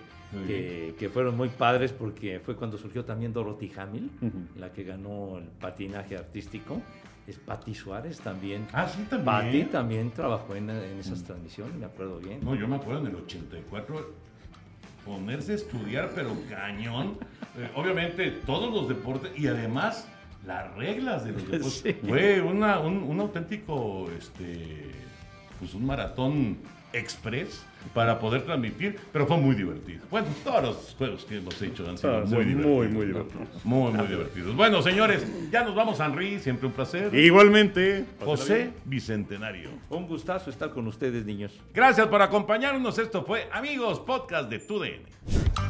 [0.47, 4.39] que, que fueron muy padres porque fue cuando surgió también Dorothy Hamill, Ujú.
[4.61, 6.81] la que ganó el patinaje artístico.
[7.27, 8.67] Es Patti Suárez también.
[8.73, 9.25] Ah, sí, también.
[9.25, 12.41] Patti también trabajó en, en esas transmisiones, me acuerdo bien.
[12.43, 14.15] No, yo me acuerdo en el 84
[15.05, 17.19] ponerse a estudiar, pero cañón.
[17.57, 20.09] Eh, obviamente todos los deportes y además
[20.47, 21.81] las reglas de los deportes.
[21.85, 21.93] Sí.
[22.07, 24.91] Fue una, un, un auténtico, este,
[25.59, 26.59] pues un maratón
[26.93, 27.65] express
[27.95, 30.01] para poder transmitir, pero fue muy divertido.
[30.11, 32.85] Bueno, todos los juegos que hemos hecho han sido Ah, muy, muy, divertidos.
[32.87, 33.07] muy ¿no?
[33.07, 33.65] divertidos.
[33.65, 34.57] Muy, muy divertidos.
[34.57, 37.15] Bueno, señores, ya nos vamos, Henry, siempre un placer.
[37.15, 38.71] Igualmente, José.
[38.85, 39.71] Bicentenario.
[39.89, 41.53] Un gustazo estar con ustedes, niños.
[41.75, 42.99] Gracias por acompañarnos.
[42.99, 45.70] Esto fue Amigos Podcast de TUDN.